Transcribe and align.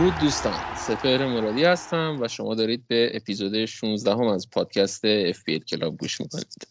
درود 0.00 0.18
دوستان. 0.18 0.64
سپر 0.72 1.26
مرادی 1.26 1.64
هستم 1.64 2.18
و 2.20 2.28
شما 2.28 2.54
دارید 2.54 2.86
به 2.86 3.10
اپیزود 3.14 3.64
16 3.64 4.10
هم 4.10 4.26
از 4.26 4.50
پادکست 4.50 5.32
FPL 5.32 5.64
کلاب 5.64 5.96
گوش 5.96 6.20
می‌کنید. 6.20 6.66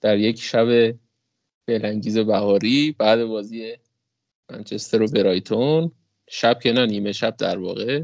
در 0.00 0.18
یک 0.18 0.42
شب 0.42 0.94
بلنگیز 1.66 2.18
بهاری 2.18 2.92
بعد 2.98 3.24
بازی 3.24 3.76
منچستر 4.50 5.02
و 5.02 5.06
برایتون 5.06 5.92
شب 6.28 6.60
که 6.62 6.72
نه 6.72 6.86
نیمه 6.86 7.12
شب 7.12 7.36
در 7.36 7.58
واقع 7.58 8.02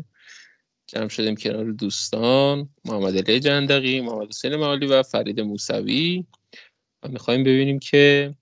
جمع 0.87 1.09
شدیم 1.09 1.37
کنار 1.37 1.73
دوستان 1.73 2.69
محمد 2.85 3.17
علی 3.17 3.41
جندقی 3.41 4.01
محمد 4.01 4.29
حسین 4.29 4.57
معالی 4.57 4.87
و 4.87 5.03
فرید 5.03 5.41
موسوی. 5.41 6.25
و 7.03 7.09
می‌خوایم 7.09 7.45
ببینیم 7.45 7.79
که 7.79 8.35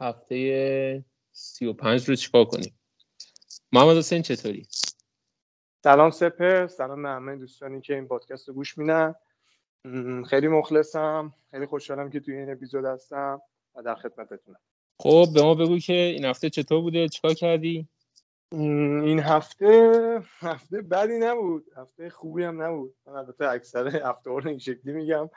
هفته 0.00 1.04
سی 1.32 1.66
و 1.66 1.72
پنج 1.72 2.08
رو 2.08 2.16
چیکار 2.16 2.44
کنیم. 2.44 2.78
محمد 3.72 3.96
حسین 3.96 4.22
چطوری؟ 4.22 4.66
سلام 5.84 6.10
سپر 6.10 6.66
سلام 6.66 7.02
به 7.02 7.08
همه 7.08 7.36
دوستانی 7.36 7.80
که 7.80 7.94
این 7.94 8.08
پادکست 8.08 8.48
رو 8.48 8.54
گوش 8.54 8.78
میدن. 8.78 9.14
خیلی 10.28 10.48
مخلصم 10.48 11.34
خیلی 11.50 11.66
خوشحالم 11.66 12.10
که 12.10 12.20
توی 12.20 12.36
این 12.36 12.50
اپیزود 12.50 12.84
هستم 12.84 13.40
و 13.74 13.82
در 13.82 13.94
خدمتتونم. 13.94 14.58
خب 15.00 15.26
به 15.34 15.42
ما 15.42 15.54
بگو 15.54 15.78
که 15.78 15.92
این 15.92 16.24
هفته 16.24 16.50
چطور 16.50 16.80
بوده؟ 16.80 17.08
چیکار 17.08 17.34
کردی؟ 17.34 17.88
این 18.52 19.20
هفته 19.20 20.22
هفته 20.38 20.82
بدی 20.82 21.18
نبود. 21.18 21.66
هفته 21.76 22.10
خوبی 22.10 22.44
هم 22.44 22.62
نبود. 22.62 22.94
من 23.06 23.12
البته 23.12 23.48
اکثر 23.48 23.88
هفته 23.88 24.30
رو 24.30 24.48
این 24.48 24.58
شکلی 24.58 24.92
میگم. 24.92 25.30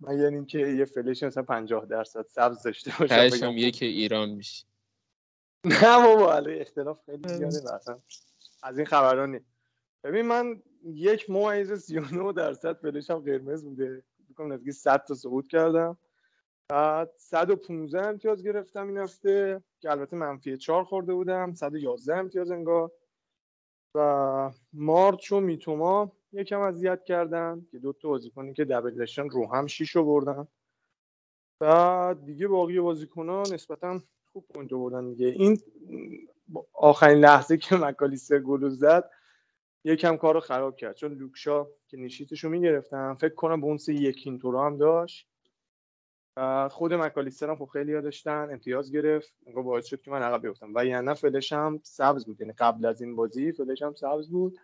من 0.00 0.18
یعنی 0.18 0.46
که 0.46 0.58
یه 0.58 0.84
فلش 0.84 1.22
مثلا 1.22 1.42
50 1.42 1.86
درصد 1.86 2.26
سبز 2.28 2.62
داشته 2.62 2.92
باشم 3.00 3.52
یکی 3.56 3.86
ایران 3.86 4.30
میشه 4.30 4.66
نه 5.64 6.02
بابا 6.02 6.32
اختلاف 6.32 7.00
خیلی 7.06 7.28
زیاده 7.28 7.46
مثلا 7.46 7.98
از 8.62 8.78
این 8.78 8.86
خبرانی 8.86 9.40
ببین 10.04 10.26
من 10.26 10.62
یک 10.84 11.30
ممیز 11.30 11.72
39 11.72 12.32
درصد 12.32 12.76
فلشم 12.76 13.18
قرمز 13.18 13.64
بوده. 13.64 14.02
بکنم 14.30 14.52
نزدیک 14.52 14.74
100 14.74 15.04
تا 15.04 15.14
سقوط 15.14 15.46
کردم. 15.46 15.98
بعد 16.68 17.10
115 17.16 18.06
امتیاز 18.06 18.42
گرفتم 18.42 18.88
این 18.88 18.98
هفته 18.98 19.62
که 19.80 19.90
البته 19.90 20.16
منفی 20.16 20.56
4 20.56 20.84
خورده 20.84 21.14
بودم. 21.14 21.54
111 21.54 22.16
امتیاز 22.16 22.50
انگار. 22.50 22.90
و 23.94 24.50
مارچ 24.72 25.32
و 25.32 25.40
میتوما 25.40 26.12
یکم 26.32 26.60
اذیت 26.60 27.04
کردن 27.04 27.66
که 27.70 27.78
دو 27.78 27.92
تا 27.92 28.08
بازیکنی 28.08 28.54
که 28.54 28.64
دبل 28.64 28.90
داشتن 28.90 29.28
رو 29.28 29.54
هم 29.54 29.66
6 29.66 29.96
رو 29.96 30.04
بردن 30.04 30.48
بعد 31.60 32.24
دیگه 32.24 32.48
باقی 32.48 32.80
بازیکنان 32.80 33.52
نسبتا 33.52 34.00
خوب 34.32 34.44
point 34.54 34.70
بردن 34.70 35.10
دیگه. 35.10 35.26
این 35.26 35.58
آخرین 36.72 37.18
لحظه 37.18 37.56
که 37.56 37.76
مکالیستر 37.76 38.38
گل 38.38 38.68
زد 38.68 39.10
یکم 39.84 40.16
کار 40.16 40.34
رو 40.34 40.40
خراب 40.40 40.76
کرد. 40.76 40.96
چون 40.96 41.12
لوک 41.12 41.48
شا 41.48 41.66
clean 41.88 41.96
sheet 41.96 42.30
ش 42.30 42.44
رو 42.44 42.50
می‌گرفتم 42.50 43.14
فکر 43.20 43.34
کنم 43.34 43.60
bonus 43.60 43.88
یکین 43.88 44.38
تو 44.38 44.58
هم 44.58 44.78
داشت. 44.78 45.28
خود 46.70 46.94
مکالیستر 46.94 47.50
هم 47.50 47.56
خب 47.56 47.64
خیلی 47.64 47.92
داشتن 47.92 48.48
امتیاز 48.50 48.92
گرفت. 48.92 49.32
انگار 49.46 49.62
باعث 49.62 49.86
شد 49.86 50.00
که 50.00 50.10
من 50.10 50.22
عقب 50.22 50.42
بیفتم. 50.42 50.72
و 50.74 50.84
یعنی 50.84 51.14
فلش 51.14 51.52
هم 51.52 51.80
سبز 51.82 52.26
بود. 52.26 52.40
یعنی 52.40 52.52
قبل 52.52 52.86
از 52.86 53.02
این 53.02 53.16
بازی 53.16 53.52
فلش 53.52 53.82
هم 53.82 53.94
سبز 53.94 54.30
بود. 54.30 54.58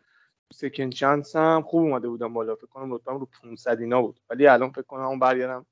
second 0.52 0.90
chance 0.90 1.36
هم 1.36 1.62
خوب 1.62 1.82
اومده 1.82 2.08
بودم 2.08 2.32
بالا. 2.32 2.54
فکر 2.54 2.66
کنم 2.66 2.94
رتبه 2.94 3.12
رو 3.12 3.28
500 3.42 3.80
اینا 3.80 4.02
بود. 4.02 4.20
ولی 4.30 4.46
الان 4.46 4.70
فکر 4.70 4.82
کنم 4.82 5.04
اون 5.04 5.18
برگردم 5.18 5.66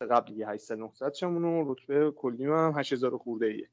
قبل 0.00 0.32
دیگه 0.32 0.48
800 0.48 0.78
900 0.78 1.14
شمون 1.14 1.68
رتبه 1.68 2.10
کلی 2.10 2.44
هم 2.44 2.72
8000 2.76 3.18
خورده 3.18 3.46
ایه. 3.46 3.68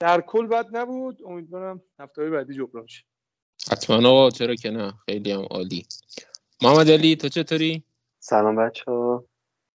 در 0.00 0.20
کل 0.20 0.46
بد 0.46 0.76
نبود. 0.76 1.22
امیدوارم 1.24 1.82
هفته 1.98 2.30
بعدی 2.30 2.54
جبران 2.54 2.86
شه. 2.86 3.04
حتما. 3.72 4.08
آقا 4.08 4.30
چرا 4.30 4.54
که 4.54 4.70
نه؟ 4.70 4.92
خیلی 5.06 5.32
هم 5.32 5.40
عالی. 5.50 5.86
محمد 6.62 6.90
علی 6.90 7.16
تو 7.16 7.28
چطوری؟ 7.28 7.84
سلام 8.20 8.56
بچه 8.56 8.84
ها 8.90 9.24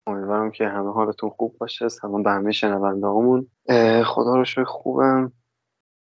امیدوارم 0.08 0.52
که 0.52 0.68
همه 0.68 0.92
حالتون 0.92 1.30
خوب 1.30 1.58
باشه. 1.58 1.90
سلام 1.90 2.24
به 2.24 2.32
همه 2.32 2.52
شنونده 2.52 3.08
همون 3.08 3.48
خدا 4.04 4.36
رو 4.36 4.46
شکر 4.46 4.64
خوبم. 4.64 5.32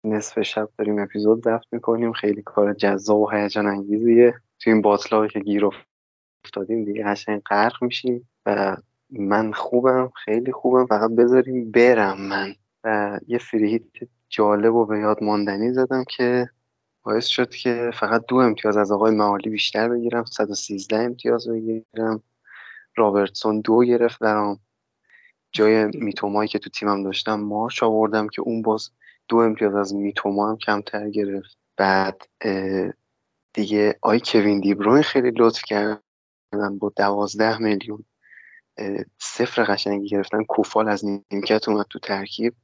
نصف 0.05 0.43
شب 0.43 0.69
داریم 0.79 0.99
اپیزود 0.99 1.45
ضبط 1.45 1.65
می‌کنیم. 1.73 2.13
خیلی 2.13 2.43
کار 2.43 2.75
جذاب 2.75 3.19
و 3.19 3.31
هیجان 3.31 3.67
انگیزیه. 3.67 4.35
تو 4.61 4.71
این 4.71 4.83
باطلاقی 4.83 5.29
که 5.29 5.41
گیر 5.41 5.71
افتادیم 6.45 6.85
دیگه 6.85 7.05
قشنگ 7.05 7.43
غرق 7.51 7.85
میشیم 7.85 8.29
و 8.47 8.77
من 9.11 9.53
خوبم 9.53 10.13
خیلی 10.25 10.53
خوبم. 10.53 10.87
فقط 10.87 11.11
بذاریم 11.11 11.71
برم 11.71 12.21
من. 12.21 12.55
و 12.85 13.19
یه 13.27 13.39
فریهیت 13.39 13.83
جالب 14.29 14.75
و 14.75 14.87
به 14.87 14.99
یاد 14.99 15.23
ماندنی 15.23 15.73
زدم 15.73 16.05
که 16.17 16.49
باعث 17.07 17.27
شد 17.27 17.51
که 17.51 17.91
فقط 17.95 18.25
دو 18.29 18.37
امتیاز 18.37 18.77
از 18.77 18.93
آقای 18.93 19.15
معالی 19.15 19.51
بیشتر 19.51 19.89
بگیرم 19.89 20.25
113 20.25 20.97
امتیاز 20.97 21.49
بگیرم. 21.49 22.23
رابرتسون 22.97 23.61
دو 23.61 23.85
گرفت 23.85 24.19
برام. 24.19 24.61
جای 25.53 25.85
میتومایی 25.85 26.49
که 26.49 26.59
تو 26.59 26.71
تیمم 26.71 27.03
داشتم 27.03 27.41
مارش 27.41 27.83
آوردم 27.83 28.29
که 28.29 28.43
اون 28.43 28.63
باز 28.63 28.91
دو 29.29 29.37
امتیاز 29.37 29.75
از 29.75 29.95
میتوما 29.95 30.51
هم 30.51 30.57
کمتر 30.57 31.11
گرفت. 31.11 31.59
بعد 31.77 32.23
دیگه 33.53 33.99
آی 34.03 34.21
کوین 34.25 34.61
دیبروین 34.61 35.03
خیلی 35.03 35.31
لطف 35.37 35.63
کردن 35.65 36.79
با 36.79 36.93
دوازده 36.97 37.59
میلیون. 37.59 38.05
صفر 39.19 39.65
قشنگی 39.65 40.09
گرفتن. 40.09 40.45
کوفال 40.45 40.89
از 40.89 41.05
نیمکت 41.05 41.69
اومد 41.69 41.87
تو 41.91 41.99
ترکیب. 41.99 42.55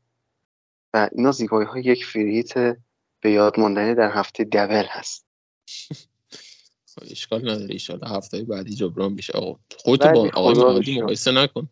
و 0.95 1.09
اینا 1.13 1.33
زیبایی 1.33 1.69
های 1.69 1.83
یک 1.83 2.05
فریت 2.05 2.77
به 3.23 3.31
یاد 3.31 3.61
ماندنی 3.61 3.95
در 3.95 4.11
هفته 4.11 4.45
دبل 4.45 4.85
هست. 4.89 5.27
خب، 6.95 7.03
اشکال 7.11 7.51
نداره 7.51 7.73
ایشالا 7.73 8.09
هفته 8.09 8.45
بعدی 8.45 8.75
جبران 8.75 9.13
میشه. 9.13 9.33
آقا 9.33 9.59
خودتو 9.79 10.13
با 10.13 10.31
آقای 10.35 10.55
مهادی 10.55 11.01
مقایسه 11.01 11.33
نکن. 11.33 11.69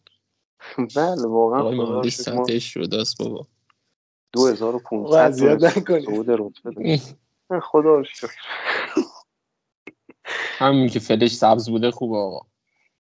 بله 0.96 1.26
واقعا 1.26 1.60
آقای 1.60 1.76
مهادی 1.76 2.10
سطحش 2.10 2.74
شده 2.74 3.00
است 3.00 3.18
بابا. 3.18 3.46
2500 4.32 5.30
صعود 6.00 6.30
رتبه 6.30 7.00
خدا 7.70 7.94
رو 7.94 8.04
شکر. 8.04 8.30
همین 10.58 10.88
که 10.88 10.98
فلش 11.00 11.30
سبز 11.30 11.70
بوده 11.70 11.90
خوبه 11.90 12.16
آقا. 12.16 12.46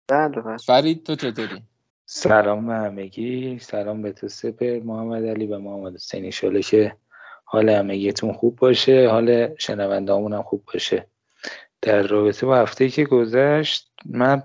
بله 0.08 0.40
بله. 0.40 0.56
فرید 0.56 1.06
تو 1.06 1.14
چطوری؟ 1.14 1.62
سلام 2.06 2.66
به 2.66 2.74
همگی. 2.74 3.58
سلام 3.58 4.02
به 4.02 4.12
تو 4.12 4.28
سپر 4.28 4.80
محمد 4.80 5.24
علی 5.24 5.46
و 5.46 5.58
محمد 5.58 5.94
حسین 5.94 6.30
که 6.60 6.96
حال 7.52 7.68
همگیتون 7.68 8.32
خوب 8.32 8.56
باشه 8.56 9.08
حال 9.08 9.54
شنوندهامون 9.58 10.32
هم 10.32 10.42
خوب 10.42 10.64
باشه. 10.72 11.06
در 11.82 12.02
رابطه 12.02 12.46
با 12.46 12.56
هفته 12.56 12.88
که 12.88 13.04
گذشت 13.04 13.92
من 14.04 14.42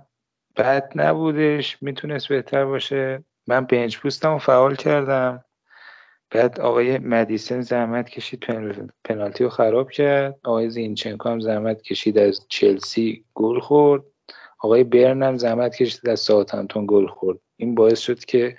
بد 0.57 0.92
نبودش 0.95 1.77
می‌تونست 1.81 2.27
بهتر 2.27 2.65
باشه. 2.65 3.24
من 3.48 3.65
بنچ 3.65 3.98
پوستم 3.98 4.31
رو 4.31 4.38
فعال 4.38 4.75
کردم. 4.75 5.44
بعد 6.31 6.59
آقای 6.59 6.98
مدیسن 6.98 7.62
زحمت 7.62 8.09
کشید 8.09 8.45
پنالتی 9.04 9.44
رو 9.44 9.50
خراب 9.50 9.92
کرد. 9.92 10.39
آقای 10.44 10.69
زینچنکو 10.69 11.30
هم 11.30 11.39
زحمت 11.39 11.81
کشید 11.81 12.18
از 12.18 12.45
چلسی 12.50 13.25
گل 13.33 13.60
خورد. 13.60 14.03
آقای 14.60 14.83
برن 14.83 15.24
هم 15.24 15.38
زحمت 15.38 15.75
کشید 15.75 16.10
از 16.10 16.19
ساوثهمپتون 16.19 16.86
گل 16.88 17.07
خورد. 17.07 17.39
این 17.57 17.75
باعث 17.75 18.00
شد 18.00 18.25
که 18.25 18.57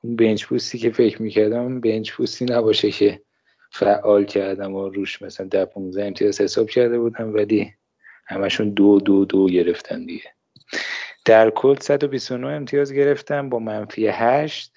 اون 0.00 0.16
بنچ 0.16 0.46
پوستی 0.46 0.78
که 0.78 0.90
فکر 0.90 1.22
می‌کردم 1.22 1.80
بنچ 1.80 2.12
پوستی 2.12 2.44
نباشه 2.44 2.90
که 2.90 3.22
فعال 3.72 4.24
کردم 4.24 4.74
و 4.74 4.88
روش 4.88 5.22
مثلا 5.22 5.46
ده 5.46 5.64
15 5.64 6.04
امتیاز 6.04 6.40
حساب 6.40 6.70
کرده 6.70 6.98
بودم 6.98 7.34
ولی 7.34 7.72
همشون 8.26 8.70
دو 8.70 9.00
دو 9.00 9.24
دو 9.24 9.46
گرفتن 9.46 10.04
دیگه. 10.06 10.34
در 11.24 11.50
کل 11.50 11.76
129 11.80 12.46
امتیاز 12.46 12.92
گرفتم 12.92 13.48
با 13.48 13.58
منفی 13.58 14.06
8 14.06 14.72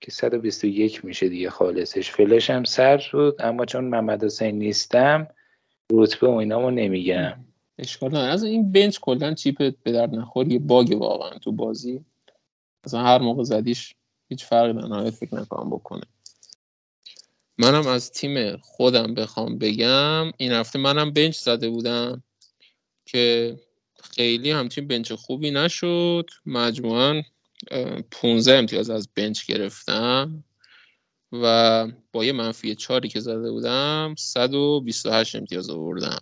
که 0.00 0.10
121 0.10 1.04
میشه 1.04 1.28
دیگه 1.28 1.50
خالصش. 1.50 2.10
فلش 2.10 2.50
هم 2.50 2.64
سر 2.64 2.98
شد 2.98 3.36
اما 3.38 3.64
چون 3.64 3.84
محمد 3.84 4.24
حسین 4.24 4.58
نیستم 4.58 5.28
رتبه 5.92 6.26
و 6.26 6.30
اینامو 6.30 6.70
نمیگم. 6.70 7.44
اشکال 7.78 8.10
نداره. 8.10 8.32
از 8.32 8.44
این 8.44 8.72
بنچ 8.72 8.98
کلا 9.00 9.34
چیپ 9.34 9.74
به 9.82 9.92
درد 9.92 10.14
نخور 10.14 10.48
یه 10.48 10.58
باگ 10.58 10.96
واقعا 11.00 11.38
تو 11.38 11.52
بازی. 11.52 12.04
مثلا 12.86 13.02
هر 13.02 13.18
موقع 13.18 13.42
زدیش 13.42 13.94
هیچ 14.28 14.44
فرقی 14.44 14.72
در 14.72 14.88
نهایت 14.88 15.14
فکر 15.14 15.34
نکنم 15.34 15.70
بکنه. 15.70 16.02
منم 17.58 17.86
از 17.86 18.10
تیم 18.10 18.56
خودم 18.56 19.14
بخوام 19.14 19.58
بگم 19.58 20.32
این 20.36 20.52
هفته 20.52 20.78
منم 20.78 21.12
بنچ 21.12 21.36
زده 21.36 21.68
بودم 21.68 22.22
که 23.06 23.56
خیلی 24.02 24.50
همچین 24.50 24.86
بنچ 24.88 25.12
خوبی 25.12 25.50
نشد. 25.50 26.30
مجموعا 26.46 27.22
15 28.10 28.54
امتیاز 28.54 28.90
از 28.90 29.08
بنچ 29.14 29.46
گرفتم 29.46 30.44
و 31.32 31.86
با 32.12 32.24
یه 32.24 32.32
منفی 32.32 32.74
چاری 32.74 33.08
که 33.08 33.20
زده 33.20 33.50
بودم 33.50 34.14
128 34.18 35.36
امتیاز 35.36 35.70
آوردم 35.70 36.20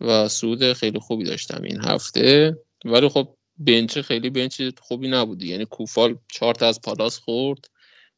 و 0.00 0.28
سود 0.28 0.72
خیلی 0.72 0.98
خوبی 0.98 1.24
داشتم 1.24 1.62
این 1.62 1.80
هفته. 1.80 2.58
ولی 2.84 3.08
خب 3.08 3.36
بنچ 3.58 3.98
خیلی 3.98 4.30
بنچ 4.30 4.62
خوبی 4.78 5.08
نبود 5.08 5.42
یعنی 5.42 5.64
کوفال 5.64 6.18
چهار 6.32 6.64
از 6.64 6.80
پالاس 6.80 7.18
خورد. 7.18 7.70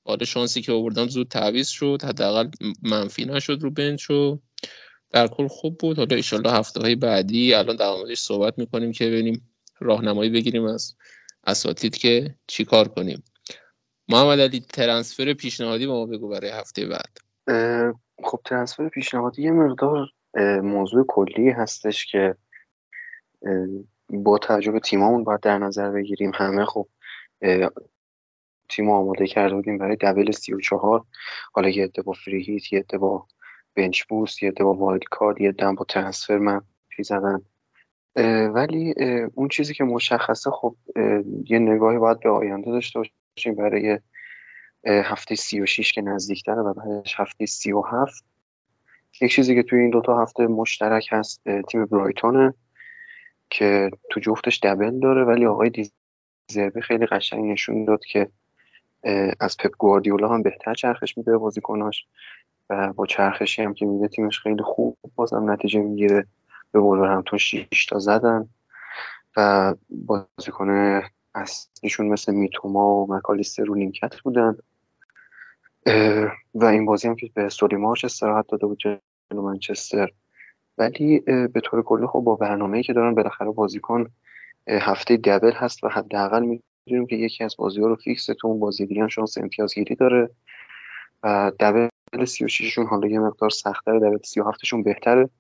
آره 0.05 0.27
شانسی 0.27 0.63
که 0.63 0.73
آوردم 0.73 1.07
زود 1.07 1.29
تعویض 1.29 1.69
شد 1.69 2.03
حداقل 2.05 2.51
منفی 2.83 3.25
نشد 3.25 3.59
رو 3.63 3.71
بنچ 3.71 4.11
و 4.11 4.39
در 5.11 5.27
کل 5.27 5.49
خوب 5.49 5.79
بود. 5.79 5.99
حالا 5.99 6.17
ایشالله 6.17 6.53
هفته 6.53 6.81
های 6.81 6.95
بعدی 6.95 7.55
الان 7.55 7.77
در 7.77 7.91
موردش 7.91 8.21
صحبت 8.21 8.59
می‌کنیم 8.59 8.93
که 8.93 9.07
ببینیم 9.07 9.51
راهنمایی 9.81 10.31
بگیریم 10.31 10.65
از 10.65 10.95
اساتید 11.47 11.97
که 11.97 12.35
چی 12.47 12.65
کار 12.65 12.89
کنیم. 12.89 13.25
محمد 14.09 14.41
علی 14.41 14.61
transfer 14.61 15.33
پیشنهادی 15.33 15.87
ما 15.87 16.07
بگو 16.07 16.29
برای 16.29 16.51
هفته 16.51 16.87
بعد. 16.87 17.19
خب 18.25 18.41
transfer 18.45 18.89
پیشنهادی 18.89 19.43
یه 19.43 19.51
مقدار 19.51 20.09
موضوع 20.63 21.05
کلی 21.09 21.51
هستش 21.51 22.07
که 22.07 22.35
با 24.11 24.39
توجه 24.39 24.73
به 24.73 24.81
تیمامون 24.81 25.25
باید 25.25 25.41
در 25.41 25.59
نظر 25.59 25.91
بگیریم. 25.91 26.33
همه 26.35 26.65
خب 26.65 26.89
تیم 28.69 28.91
آماده 28.91 29.27
کرده 29.27 29.55
بودیم 29.55 29.79
برای 29.79 29.97
double 29.97 30.31
سی 30.31 30.55
و 30.55 30.61
چهار. 30.61 31.05
حالا 31.53 31.69
یه 31.69 31.85
عده 31.85 32.03
با 32.03 32.13
free 32.13 32.43
hit 32.43 32.73
یه 32.73 32.79
عده 32.79 32.99
با 32.99 33.27
bench 33.75 34.03
boost 34.03 34.43
یه 34.43 34.49
عده 34.49 34.65
با 34.65 34.75
wildcard 34.75 35.41
یه 35.41 35.49
عده 35.49 35.73
با 35.73 35.85
transfer 35.89 36.39
منفی 36.39 37.03
زدن. 37.03 37.43
ولی 38.55 38.95
اون 39.35 39.49
چیزی 39.49 39.75
که 39.75 39.85
مشخصه 39.85 40.51
خب 40.51 40.77
یه 41.45 41.59
نگاهی 41.59 41.99
باید 41.99 42.21
به 42.21 42.31
آینده 42.31 42.71
داشته 42.71 42.99
باشیم 42.99 43.55
برای 43.55 43.99
هفته 44.87 45.35
سی 45.35 45.61
و 45.61 45.67
شیش 45.67 45.93
که 45.93 46.03
نزدیکتره 46.03 46.63
و 46.63 46.75
بعدش 46.75 47.15
هفته 47.21 47.47
سی 47.47 47.73
و 47.73 47.81
هفت. 47.81 48.25
یک 49.21 49.33
چیزی 49.33 49.55
که 49.55 49.63
توی 49.63 49.81
این 49.81 49.91
دوتا 49.91 50.23
هفته 50.23 50.47
مشترک 50.47 51.09
هست 51.11 51.43
تیم 51.69 51.87
برایتونه 51.87 52.55
که 53.51 53.91
تو 54.11 54.21
جفتش 54.21 54.61
دبل 54.63 55.01
داره 55.01 55.25
ولی 55.25 55.47
آقای 55.47 55.71
دیزربی 56.49 56.81
خیلی 56.81 57.07
قشنگ 57.07 57.45
نشون 57.45 57.85
داد 57.85 58.05
که 58.05 58.29
از 59.41 59.57
پپ 59.57 59.71
گواردیولا 59.79 60.29
هم 60.29 60.43
بهتر 60.43 60.75
چرخش 60.75 61.19
میده 61.19 61.39
بازیکناش 61.39 62.07
و 62.71 62.93
با 62.93 63.07
چرخشی 63.07 63.63
هم 63.63 63.75
که 63.75 63.87
میده 63.87 64.09
تیمش 64.09 64.41
خیلی 64.41 64.63
خوب 64.63 64.97
بازم 65.15 65.51
نتیجه 65.51 65.81
می‌گیره. 65.81 66.27
به 66.73 66.81
همتون 66.81 67.39
6 67.39 67.87
تا 67.89 67.99
زدن 67.99 68.49
و 69.37 69.75
بازیکن 69.91 71.01
اصلیشون 71.35 72.09
مثل 72.09 72.35
میتوما 72.35 72.95
و 72.95 73.15
مکالیستر 73.15 73.65
رو 73.65 73.75
نیمکت 73.75 74.21
بودن. 74.21 74.57
و 76.55 76.65
این 76.65 76.87
بازی 76.87 77.09
هم 77.09 77.17
که 77.17 77.31
به 77.35 77.49
سولیمارش 77.49 78.05
استراحت 78.05 78.47
داده 78.49 78.67
بود 78.67 78.79
جلو 78.79 79.43
منچستر. 79.43 80.11
ولی 80.79 81.21
به 81.21 81.61
طور 81.65 81.83
کلی 81.83 82.07
خب 82.07 82.21
با 82.21 82.37
برنامه‌ای 82.37 82.83
که 82.83 82.93
دارن 82.93 83.15
بالاخره 83.15 83.51
بازیکن 83.51 84.07
هفته 84.69 85.17
دبل 85.17 85.53
هست 85.53 85.85
و 85.85 85.89
حداقل 85.89 86.59
می‌دونیم 86.89 87.07
که 87.07 87.17
یکی 87.17 87.45
از 87.45 87.55
بازی 87.59 87.81
ها 87.81 87.87
رو 87.87 87.97
فیکس 87.97 88.27
تو 88.27 88.49
اون 88.49 88.61
بازی 88.61 88.87
دیگه 88.87 89.03
هم 89.03 89.09
شانس 89.09 89.39
امتیازگیری 89.39 89.95
داره 89.95 90.31
و 91.23 91.53
دبل 91.61 91.89
36 92.25 92.75
شون 92.75 92.87
حالا 92.87 93.09
یه 93.09 93.19
مقدار 93.19 93.51
سخت‌تره 93.51 93.99
دبل 93.99 94.19
37 94.25 94.65
شون 94.65 94.83
بهتره. 94.83 95.31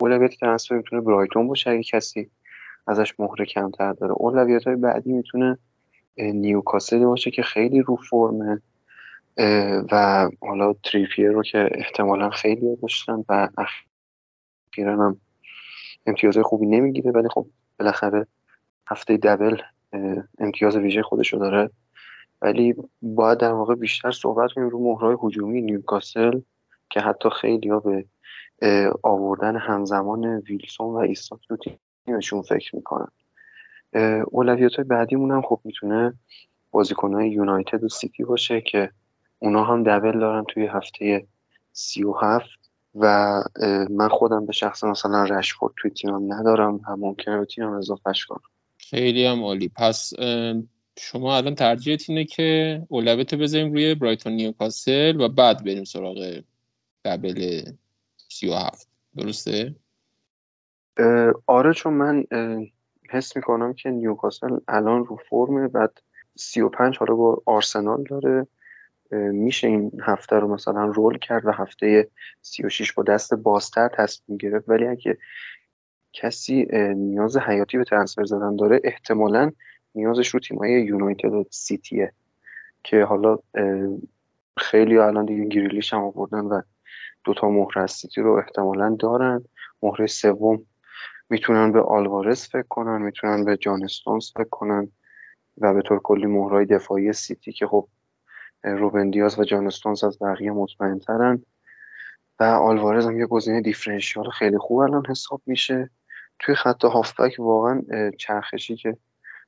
اولویت 0.00 0.30
ترنسفر 0.40 0.74
می‌تونه 0.76 1.02
برایتون 1.02 1.48
باشه 1.48 1.70
اگه 1.70 1.82
کسی 1.82 2.30
ازش 2.86 3.20
مهره 3.20 3.44
کمتر 3.44 3.92
داره. 3.92 4.12
اولویت 4.16 4.64
های 4.64 4.76
بعدی 4.76 5.12
می‌تونه 5.12 5.58
نیوکاسل 6.16 7.04
باشه 7.04 7.30
که 7.30 7.42
خیلی 7.42 7.82
رو 7.82 7.96
فرمه 7.96 8.62
و 9.92 10.28
حالا 10.40 10.72
تریپیر 10.72 11.30
رو 11.30 11.42
که 11.42 11.68
احتمالا 11.72 12.30
خیلی 12.30 12.76
داشتن 12.82 13.24
و 13.28 13.48
اخیرا 14.72 14.92
هم 14.92 15.20
امتیاز 16.06 16.38
خوبی 16.38 16.66
نمی‌گیره. 16.66 17.10
ولی 17.10 17.28
خب 17.28 17.46
بالاخره 17.78 18.26
هفته 18.88 19.16
دبل 19.16 19.56
امتیاز 20.38 20.76
ویژه 20.76 21.02
خودشو 21.02 21.38
داره. 21.38 21.70
ولی 22.42 22.74
باید 23.02 23.38
در 23.38 23.52
واقع 23.52 23.74
بیشتر 23.74 24.10
صحبت 24.10 24.52
کنیم 24.52 24.68
رو 24.68 24.78
مهرهای 24.78 25.16
هجومی 25.22 25.62
نیوکاسل 25.62 26.40
که 26.90 27.00
حتی 27.00 27.28
خیلی 27.30 27.68
ها 27.68 27.80
به 27.80 28.04
آوردن 29.02 29.56
همزمان 29.56 30.24
ویلسون 30.24 30.86
و 30.86 30.96
ایساک 30.96 31.40
تو 31.48 31.56
تیمشون 32.06 32.42
فکر 32.42 32.76
می‌کنن. 32.76 33.08
اولویت 34.26 34.74
های 34.74 34.84
بعدیمون 34.84 35.30
هم 35.30 35.42
خب 35.42 35.60
می‌تونه 35.64 36.14
بازیکنهای 36.70 37.30
یونایتد 37.30 37.84
و 37.84 37.88
سیتی 37.88 38.24
باشه 38.24 38.60
که 38.60 38.90
اونا 39.38 39.64
هم 39.64 39.82
double 39.82 40.18
دارن 40.18 40.44
توی 40.44 40.66
هفته 40.66 41.26
سی 41.72 42.04
و 42.04 42.12
هفت 42.12 42.70
و 42.94 43.42
من 43.90 44.08
خودم 44.08 44.46
به 44.46 44.52
شخص 44.52 44.84
مثلا 44.84 45.24
رشفورد 45.24 45.74
توی 45.76 45.90
تیمم 45.90 46.32
ندارم 46.32 46.74
و 46.74 46.96
ممکنه 46.96 47.38
به 47.38 47.44
تیمم 47.44 47.72
اضافهش 47.72 48.24
کنم. 48.24 48.53
خیلی 48.94 49.26
هم 49.26 49.42
عالی. 49.42 49.68
پس 49.68 50.12
شما 50.98 51.36
الان 51.36 51.54
ترجیحت 51.54 52.10
اینه 52.10 52.24
که 52.24 52.82
اولویت 52.88 53.34
بذاریم 53.34 53.72
روی 53.72 53.94
برایتون 53.94 54.32
نیوکاسل 54.32 55.20
و 55.20 55.28
بعد 55.28 55.64
بریم 55.64 55.84
سراغ 55.84 56.42
دبل 57.04 57.62
سی 58.28 58.48
و 58.48 58.54
هفت. 58.54 58.88
درسته؟ 59.16 59.74
آره 61.46 61.72
چون 61.72 61.92
من 61.94 62.24
حس 63.10 63.36
می‌کنم 63.36 63.74
که 63.74 63.90
نیوکاسل 63.90 64.58
الان 64.68 65.04
رو 65.04 65.16
فرمه 65.30 65.68
بعد 65.68 66.02
سی 66.36 66.60
و 66.60 66.68
پنج 66.68 66.98
حالا 66.98 67.14
با 67.14 67.42
آرسنال 67.46 68.04
داره. 68.10 68.46
میشه 69.32 69.66
این 69.66 69.92
هفته 70.02 70.36
رو 70.36 70.54
مثلا 70.54 70.84
رول 70.84 71.18
کرد 71.18 71.46
و 71.46 71.52
هفته 71.52 72.08
سی 72.42 72.66
و 72.66 72.68
شیش 72.68 72.92
با 72.92 73.02
دست 73.02 73.34
بازتر 73.34 73.88
تصمیم 73.88 74.38
گرفت. 74.38 74.68
ولی 74.68 74.86
اگه 74.86 75.18
کسی 76.14 76.66
نیاز 76.96 77.36
حیاتی 77.36 77.78
به 77.78 77.84
transfer 77.84 78.24
زدن 78.24 78.56
داره 78.56 78.80
احتمالا 78.84 79.52
نیازش 79.94 80.28
رو 80.28 80.40
تیمای 80.40 80.70
یونایتد 80.72 81.32
و 81.32 81.44
سیتیه 81.50 82.12
که 82.84 83.04
حالا 83.04 83.38
خیلی 84.56 84.98
الان 84.98 85.24
دیگه 85.24 85.44
گریلیش 85.44 85.94
هم 85.94 86.00
آوردن 86.00 86.40
و 86.40 86.62
دوتا 87.24 87.48
مهره 87.48 87.86
سیتی 87.86 88.20
رو 88.20 88.32
احتمالا 88.32 88.96
دارن. 88.98 89.44
مهره 89.82 90.06
سوم 90.06 90.66
می‌تونن 91.30 91.72
به 91.72 91.80
آلوارز 91.80 92.48
فکر 92.48 92.66
کنن 92.68 93.02
می‌تونن 93.02 93.44
به 93.44 93.56
جان 93.56 93.84
استونز 93.84 94.30
فکر 94.32 94.48
کنن 94.50 94.88
و 95.58 95.74
به 95.74 95.82
طور 95.82 95.98
کلی 95.98 96.26
مهرهای 96.26 96.64
دفاعی 96.64 97.12
سیتی 97.12 97.52
که 97.52 97.66
خب 97.66 97.88
روبن 98.64 99.10
دیاز 99.10 99.38
و 99.38 99.44
جان 99.44 99.66
استونز 99.66 100.04
از 100.04 100.18
بقیه 100.18 100.50
مطمئن 100.50 100.98
ترن. 100.98 101.42
و 102.40 102.44
آلوارز 102.44 103.06
هم 103.06 103.18
یه 103.18 103.26
گزینه 103.26 103.60
differential 103.60 104.30
خیلی 104.30 104.58
خوب 104.58 104.78
الان 104.78 105.06
حساب 105.06 105.42
میشه. 105.46 105.90
توی 106.38 106.54
خط 106.54 106.84
هافبک 106.84 107.34
واقعا 107.38 107.82
چرخشی 108.18 108.76
که 108.76 108.96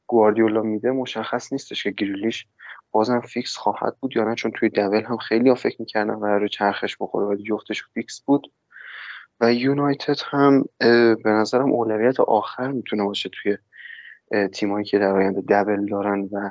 گواردیولا 0.06 0.62
میده 0.62 0.90
مشخص 0.90 1.52
نیستش 1.52 1.82
که 1.82 1.90
گریلیش 1.90 2.46
بازم 2.90 3.20
فیکس 3.20 3.56
خواهد 3.56 3.96
بود 4.00 4.16
یا 4.16 4.24
نه 4.24 4.34
چون 4.34 4.50
توی 4.50 4.68
double 4.68 5.04
هم 5.04 5.16
خیلی 5.16 5.48
ها 5.48 5.54
فکر 5.54 5.76
می‌کردن 5.78 6.14
و 6.14 6.48
چرخش 6.48 6.96
بخوره 7.00 7.26
ولی 7.26 7.42
جفتش 7.42 7.84
فیکس 7.94 8.20
بود. 8.20 8.52
و 9.40 9.52
یونایتد 9.52 10.16
هم 10.24 10.64
به 11.24 11.30
نظرم 11.30 11.72
اولویت 11.72 12.20
آخر 12.20 12.72
می‌تونه 12.72 13.04
باشه 13.04 13.30
توی 13.32 13.58
تیمایی 14.48 14.84
که 14.84 14.98
در 14.98 15.12
آینده 15.12 15.40
double 15.40 15.86
دارن 15.86 16.28
و 16.32 16.50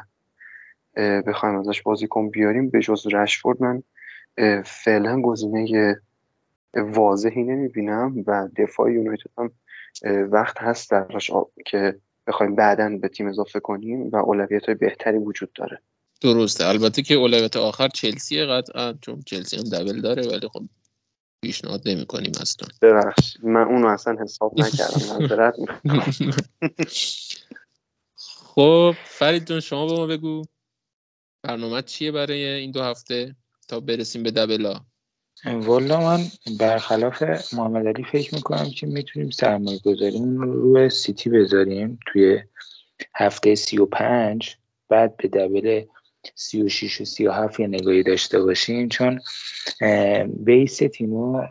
بخوایم 1.21 1.55
ازش 1.55 1.81
بازیکن 1.81 2.29
بیاریم. 2.29 2.69
به 2.69 2.79
جز 2.79 3.07
رشفورد 3.07 3.61
من 3.61 3.83
فعلا 4.63 5.21
گزینه 5.21 5.95
واضحی 6.75 7.43
نمی‌بینم 7.43 8.23
و 8.27 8.47
دفاع 8.57 8.91
یونایتد 8.91 9.29
هم 9.37 9.51
وقت 10.31 10.57
هست 10.57 10.91
درش 10.91 11.31
که 11.65 11.99
بخوایم 12.27 12.55
بعدا 12.55 12.97
به 13.01 13.07
تیم 13.07 13.27
اضافه 13.27 13.59
کنیم 13.59 14.09
و 14.09 14.15
اولویت 14.15 14.65
های 14.65 14.75
بهتری 14.75 15.17
وجود 15.17 15.53
داره. 15.53 15.81
درسته. 16.21 16.67
البته 16.67 17.01
که 17.01 17.13
اولویت 17.13 17.57
آخر 17.57 17.87
چلسیه 17.87 18.45
قطعا 18.45 18.93
چون 19.01 19.21
چلسی 19.25 19.57
هم 19.57 19.63
دبل 19.63 20.01
داره 20.01 20.27
ولی 20.27 20.47
خب 20.47 20.63
پیشنهاد 21.41 21.81
نمی 21.85 22.05
کنیم 22.05 22.31
اصلا 22.41 22.67
ببخش 22.81 23.37
من 23.43 23.63
اونو 23.63 23.87
اصلا 23.87 24.17
حساب 24.21 24.53
نکردم. 24.59 25.65
خب 28.55 28.95
فرید 29.05 29.45
جان 29.45 29.59
شما 29.59 29.87
به 29.87 29.93
ما 29.93 30.07
بگو. 30.07 30.43
برنامه 31.43 31.81
چیه 31.81 32.11
برای 32.11 32.45
این 32.45 32.71
دو 32.71 32.81
هفته؟ 32.81 33.35
تا 33.67 33.79
برسیم 33.79 34.23
به 34.23 34.31
دبلا 34.31 34.85
والا 35.45 35.99
من 35.99 36.19
برخلاف 36.59 37.23
محمد 37.53 37.87
علی 37.87 38.03
فکر 38.03 38.35
می‌کنم 38.35 38.69
که 38.69 38.87
می‌تونیم 38.87 39.29
سرمایه 39.29 39.79
گذاریم 39.85 40.37
رو 40.37 40.61
روی 40.61 40.89
سیتی 40.89 41.29
بذاریم 41.29 41.99
توی 42.07 42.39
هفته 43.15 43.55
سی 43.55 43.77
و 43.77 43.85
پنج 43.85 44.55
بعد 44.89 45.17
به 45.17 45.27
دبل 45.27 45.81
سی 46.35 46.61
و 46.61 46.69
شیش 46.69 47.01
و 47.01 47.05
سی 47.05 47.27
و 47.27 47.31
هفت 47.31 47.59
یه 47.59 47.67
نگاهی 47.67 48.03
داشته 48.03 48.39
باشیم. 48.39 48.89
چون 48.89 49.19
بیس 50.27 50.77
تیمو 50.77 51.43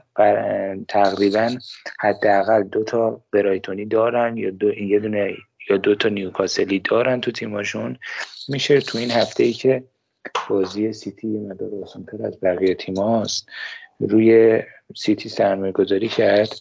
تقریبا 0.88 1.56
حداقل 2.00 2.62
دو 2.62 2.84
تا 2.84 3.20
برایتونی 3.32 3.84
دارن 3.84 4.36
یا 4.36 4.50
دو 4.50 4.74
یه 4.74 5.00
دونه 5.00 5.34
یا 5.70 5.76
دو 5.76 5.94
تا 5.94 6.08
نیوکاسلی 6.08 6.80
دارن 6.80 7.20
تو 7.20 7.30
تیماشون 7.30 7.98
میشه 8.48 8.80
تو 8.80 8.98
این 8.98 9.10
هفته 9.10 9.44
ای 9.44 9.52
که 9.52 9.84
بازی 10.48 10.92
سیتی 10.92 11.26
مدار 11.26 11.70
روشنتر 11.70 12.26
از 12.26 12.40
بقیه 12.42 12.74
تیماست 12.74 13.48
روی 14.00 14.60
سیتی 14.96 15.28
سرمایه 15.28 15.72
گذاری 15.72 16.08
کرد. 16.08 16.54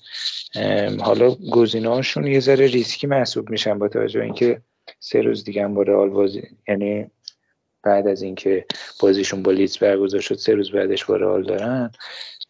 حالا 1.00 1.36
گزینه‌هاشون 1.52 2.28
یه 2.28 2.40
ذره 2.40 2.68
ریسکی 2.68 3.08
محسوب 3.08 3.50
میشن 3.50 3.80
با 3.80 3.88
توجه 3.88 4.22
اینکه 4.22 4.62
سه 5.00 5.22
روز 5.22 5.44
دیگه 5.44 5.64
هم 5.64 5.74
با 5.74 5.82
رئال 5.82 6.10
بازی 6.10 6.44
یعنی 6.68 7.12
بعد 7.84 8.08
از 8.08 8.22
اینکه 8.22 8.66
بازیشون 9.00 9.44
با 9.44 9.52
لیدز 9.52 9.78
برگزار 9.78 10.22
شد 10.22 10.36
سه 10.36 10.54
روز 10.54 10.72
بعدش 10.72 11.06
با 11.06 11.16
رئال 11.16 11.44
دارن. 11.44 11.92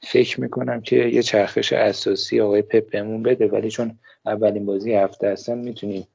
فکر 0.02 0.42
می‌کنم 0.42 0.82
که 0.82 0.96
یه 0.96 1.24
چرخش 1.24 1.74
اساسی 1.74 2.42
آقای 2.42 2.62
پپ 2.62 2.90
بهمون 2.90 3.24
بده 3.24 3.48
ولی 3.48 3.70
چون 3.70 4.00
اولین 4.26 4.66
بازی 4.66 4.94
هفته 4.94 5.28
هستن 5.28 5.58
می‌تونیم 5.58 6.08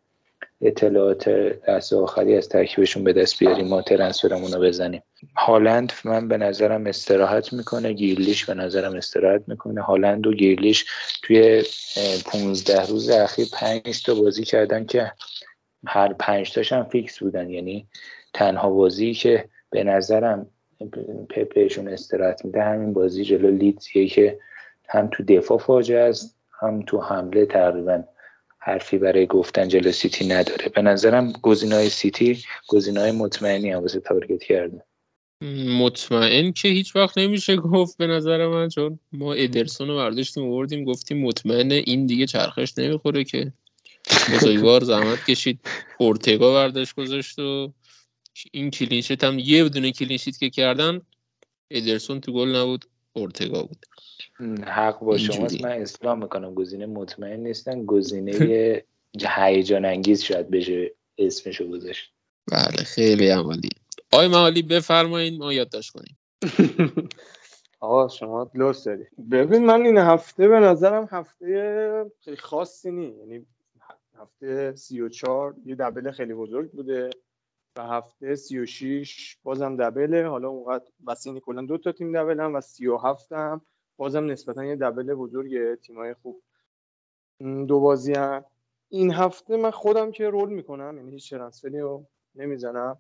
اطلاعات 0.61 1.29
دست 1.69 1.93
آخری 1.93 2.37
از 2.37 2.49
ترکیبشون 2.49 3.05
به 3.05 3.13
دست 3.13 3.39
بیاریم 3.39 3.69
ما 3.69 3.83
ترنسفرمون 3.83 4.53
رو 4.53 4.61
بزنیم. 4.61 5.03
هالند 5.37 5.93
من 6.05 6.29
به 6.29 6.37
نظرم 6.37 6.87
استراحت 6.87 7.53
می‌کنه 7.53 7.93
گیرلیش 7.93 8.45
به 8.45 8.55
نظرم 8.55 8.97
استراحت 8.97 9.43
می‌کنه. 9.47 9.83
هالند 9.83 10.27
و 10.27 10.33
گیرلیش 10.33 10.87
توی 11.23 11.65
15 12.27 12.87
روز 12.87 13.11
اخیر 13.11 13.47
پنج 13.53 14.03
تا 14.03 14.15
بازی 14.15 14.45
کردن 14.45 14.85
که 14.87 15.13
هر 15.87 16.13
پنج 16.13 16.53
تاشم 16.53 16.83
فیکس 16.93 17.19
بودن. 17.19 17.51
یعنی 17.51 17.89
تنها 18.35 18.71
بازی 18.71 19.15
که 19.15 19.49
به 19.71 19.85
نظرم 19.85 20.47
پپشون 21.31 21.89
استراحت 21.89 22.45
میده 22.45 22.63
همین 22.63 22.93
بازی 22.93 23.25
جلو 23.25 23.51
لیدزیه 23.51 24.09
که 24.09 24.39
هم 24.89 25.09
تو 25.13 25.25
دفاع 25.25 25.59
فاجعه 25.59 26.01
است 26.01 26.37
هم 26.61 26.83
تو 26.83 27.01
حمله 27.01 27.47
تقریبا. 27.47 28.05
حرفی 28.59 28.99
برای 28.99 29.27
گفتن 29.27 29.69
جلو 29.69 29.93
سیتی 29.93 30.27
نداره. 30.27 30.69
به 30.69 30.83
نظرم 30.83 31.33
گزینه‌های 31.33 31.89
سیتی 31.89 32.43
گزینه‌های 32.69 33.13
مطمئنی 33.13 33.71
هم 33.71 33.81
واسه 33.81 34.01
target 34.01 34.43
کرده 34.43 34.85
مطمئن 35.79 36.53
که 36.53 36.69
هیچ 36.69 36.97
وقت 36.97 37.19
نمیشه 37.19 37.57
گفت 37.57 37.97
به 37.97 38.07
نظر 38.07 38.47
من 38.47 38.69
چون 38.69 38.99
ما 39.13 39.35
ادرسون 39.35 39.89
رو 39.89 39.97
برداشتیم 39.97 40.45
آوردیم 40.45 40.85
گفتیم 40.85 41.23
مطمئن 41.23 41.73
این 41.73 42.07
دیگه 42.07 42.27
چرخش 42.27 42.79
نمی‌خوره 42.79 43.25
که 43.25 43.53
بزرگوار 44.35 44.85
زحمت 44.85 45.25
کشید. 45.25 45.61
اورتگا 45.99 46.55
برداشت 46.55 46.95
گذاشت 46.95 47.39
و 47.39 47.73
این 48.53 48.71
clean 48.71 48.98
sheet 48.98 49.25
هم 49.25 49.39
یه 49.39 49.65
بدون 49.65 49.91
clean 49.91 50.15
sheet 50.15 50.39
که 50.39 50.51
کردن 50.51 51.01
ادرسون 51.71 52.21
تو 52.21 52.33
گل 52.33 52.57
نبود. 52.57 52.85
اورتگا 53.13 53.63
بود. 53.63 53.87
حق 54.65 55.01
با 55.01 55.19
شماست. 55.19 55.65
من 55.65 55.71
اسلام 55.71 56.23
می‌کنم. 56.23 56.55
گزینه 56.55 56.87
مطمئن 56.87 57.41
نیستن. 57.41 57.85
گزینه 57.85 58.83
هیجان 59.37 59.85
انگیز 59.85 60.23
شاید 60.23 60.51
بشه 60.51 60.95
اسمشو 61.19 61.69
گذاشت. 61.69 62.13
بله 62.53 62.85
خیلی 62.85 63.29
عمالی 63.29 63.69
آقای 64.13 64.29
معالی 64.29 64.63
بفرمایید 64.63 65.39
ما 65.39 65.53
یادداشت 65.53 65.91
کنیم. 65.91 66.19
آقا 67.81 68.09
شما 68.09 68.51
لوس 68.55 68.85
داری. 68.85 69.05
ببین 69.31 69.67
من 69.67 69.83
این 69.83 69.99
هفته 69.99 70.49
به 70.49 70.61
نظرم 70.61 71.09
هفته 71.11 72.05
خیلی 72.25 72.37
خاصی 72.37 72.91
نی. 72.91 73.15
یعنی 73.19 73.47
هفته 74.21 74.75
سی 74.77 75.01
و 75.01 75.09
چار 75.09 75.55
یه 75.65 75.75
دبل 75.75 76.11
خیلی 76.11 76.35
بزرگ 76.35 76.71
بوده. 76.71 77.11
و 77.79 77.83
هفته 77.83 78.35
سی 78.35 78.59
و 78.59 78.67
شیش 78.67 79.39
بازم 79.43 79.77
دبله 79.77 80.29
حالا 80.29 80.49
اونقدر 80.49 80.85
بسینی 81.09 81.41
کلا 81.41 81.63
دو 81.63 81.79
تا 81.79 81.93
تیم 81.93 82.13
دبل 82.13 82.41
هم 82.41 82.55
و 82.55 82.61
سی 82.61 82.87
و 82.87 82.97
هفت 82.97 83.33
هم. 83.33 83.61
بازم 83.97 84.27
نسبتا 84.27 84.65
یه 84.65 84.77
دبل 84.77 85.15
بزرگ 85.15 85.75
تیمای 85.75 86.15
خوب. 86.15 86.43
دو 87.41 87.81
بازی 87.81 88.13
هم. 88.13 88.45
این 88.89 89.13
هفته 89.13 89.57
من 89.57 89.71
خودم 89.71 90.11
که 90.11 90.31
رول 90.31 90.49
می‌کنم. 90.49 90.97
یعنی 90.97 91.11
هیچ 91.11 91.31
ترنسفری 91.31 91.81
رو 91.81 92.07
نمی‌زنم. 92.35 92.99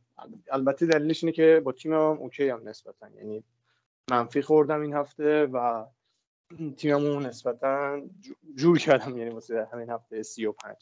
البته 0.50 0.86
دلیلش 0.86 1.24
اینه 1.24 1.32
که 1.32 1.62
با 1.64 1.72
تیمم 1.72 1.94
هم 1.94 2.18
اوکی 2.18 2.48
هم 2.48 2.68
نسبتا. 2.68 3.08
یعنی 3.08 3.44
منفی 4.10 4.42
خوردم 4.42 4.80
این 4.80 4.94
هفته 4.94 5.46
و 5.46 5.86
تیممون 6.76 7.26
نسبتا 7.26 8.02
جور 8.54 8.78
کردم. 8.78 9.18
یعنی 9.18 9.30
واسه 9.30 9.68
همین 9.72 9.90
هفته 9.90 10.22
35 10.22 10.76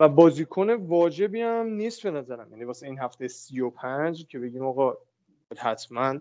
و 0.00 0.08
بازیکن 0.08 0.70
واجبی 0.70 1.40
هم 1.40 1.66
نیست 1.66 2.02
به 2.02 2.10
نظرم. 2.10 2.50
یعنی 2.50 2.64
واسه 2.64 2.86
این 2.86 2.98
هفته 2.98 3.28
35 3.28 4.26
که 4.26 4.38
بگیم 4.38 4.66
آقا 4.66 4.96
حتما 5.56 6.20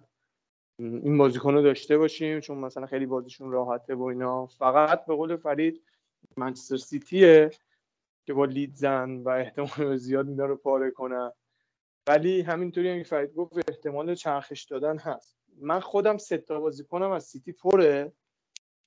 این 0.80 1.18
بازیکن 1.18 1.54
رو 1.54 1.62
داشته 1.62 1.98
باشیم 1.98 2.40
چون 2.40 2.58
مثلا 2.58 2.86
خیلی 2.86 3.06
بازیشون 3.06 3.52
راحته 3.52 3.96
و 3.96 4.04
اینا. 4.04 4.46
فقط 4.46 5.06
به 5.06 5.16
قول 5.16 5.36
فرید 5.36 5.82
منچستر 6.38 6.78
سیتیه 6.78 7.52
که 8.26 8.34
با 8.34 8.46
لید 8.46 8.76
زن 8.76 9.18
و 9.18 9.30
احتمال 9.30 9.96
زیاد 9.96 10.30
اینا 10.30 10.46
رو 10.46 10.56
پاره 10.56 10.92
کنن 10.92 11.32
ولی 12.08 12.42
همینطوری 12.42 12.90
هم 12.90 13.04
فرید 13.04 13.34
گفت 13.34 13.70
احتمال 13.70 14.16
چرخش 14.16 14.64
دادن 14.64 14.98
هست. 14.98 15.38
من 15.62 15.80
خودم 15.80 16.18
سه 16.18 16.38
تا 16.38 16.60
بازیکنم 16.60 17.12
از 17.12 17.24
سیتی 17.24 17.52
پره. 17.52 18.12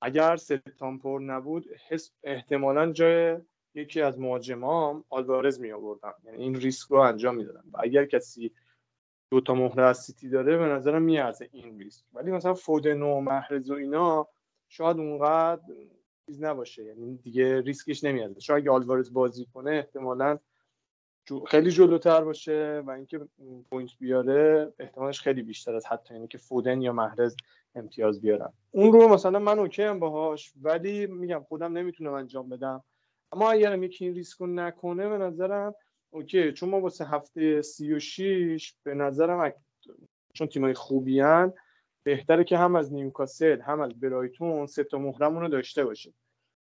اگر 0.03 0.37
سه 0.37 0.68
تام 0.68 0.99
پر 0.99 1.21
نبود 1.21 1.67
احتمالا 2.23 2.93
جای 2.93 3.39
یکی 3.75 4.00
از 4.00 4.19
مهاجمام 4.19 5.05
آلوارز 5.09 5.61
می 5.61 5.73
آوردم 5.73 6.14
یعنی 6.25 6.38
این 6.38 6.55
ریسک 6.55 6.88
رو 6.88 6.99
انجام 6.99 7.37
می‌دادم 7.37 7.64
و 7.73 7.79
اگر 7.81 8.05
کسی 8.05 8.52
دو 9.31 9.41
تا 9.41 9.55
مهره 9.55 9.85
از 9.85 9.99
سیتی 9.99 10.29
داره 10.29 10.57
به 10.59 10.64
نظرم 10.64 11.02
میارزه 11.02 11.49
این 11.52 11.79
ریسک. 11.79 12.05
ولی 12.12 12.31
مثلا 12.31 12.55
فودن 12.55 13.02
و 13.02 13.21
محرز 13.21 13.71
و 13.71 13.75
اینا 13.75 14.29
شاید 14.69 14.99
اونقدر 14.99 15.62
چیز 16.26 16.43
نباشه. 16.43 16.85
یعنی 16.85 17.17
دیگه 17.17 17.61
ریسکش 17.61 18.05
نمیارزه. 18.05 18.41
شاید 18.41 18.62
اگه 18.62 18.71
آلوارز 18.71 19.12
بازی 19.12 19.47
کنه 19.55 19.71
احتمالا 19.71 20.38
خیلی 21.47 21.71
جلوتر 21.71 22.25
باشه 22.25 22.83
و 22.87 22.91
اینکه 22.91 23.21
point 23.71 23.91
بیاره 23.99 24.73
احتمالش 24.79 25.21
خیلی 25.21 25.43
بیشتر 25.43 25.75
از 25.75 25.87
حتی 25.87 26.14
اینکه 26.14 26.38
فودن 26.38 26.83
یا 26.83 26.93
محرز 26.93 27.37
امتیاز 27.75 28.21
بیارن. 28.21 28.52
اون 28.71 28.93
رو 28.93 29.09
مثلا 29.09 29.38
من 29.38 29.59
okay 29.59 29.83
هم 29.83 29.99
باهاش 29.99 30.52
ولی 30.62 31.07
میگم 31.07 31.45
خودم 31.49 31.79
نمی‌تونم 31.79 32.12
انجام 32.12 32.49
بدم. 32.49 32.85
اما 33.33 33.51
اگرم 33.51 33.83
یکی 33.83 34.05
این 34.05 34.15
ریسک 34.15 34.43
نکنه 34.43 35.09
به 35.09 35.19
نظرم 35.19 35.75
okay 36.11 36.52
چون 36.53 36.69
ما 36.69 36.81
واسه 36.81 37.05
هفته 37.05 37.62
سی 37.62 37.93
و 37.93 37.99
شیش 37.99 38.75
به 38.83 38.95
نظرم 38.95 39.53
چون 40.35 40.47
تیمای 40.47 40.75
خوبی 40.75 41.21
هستن 41.21 41.52
بهتره 42.03 42.45
که 42.45 42.59
هم 42.59 42.77
از 42.77 42.93
نیوکاسل 42.93 43.61
هم 43.61 43.81
از 43.81 44.01
برایتون 44.01 44.67
سه 44.67 44.85
تا 44.85 44.99
رو 45.19 45.49
داشته 45.49 45.85
باشه 45.85 46.12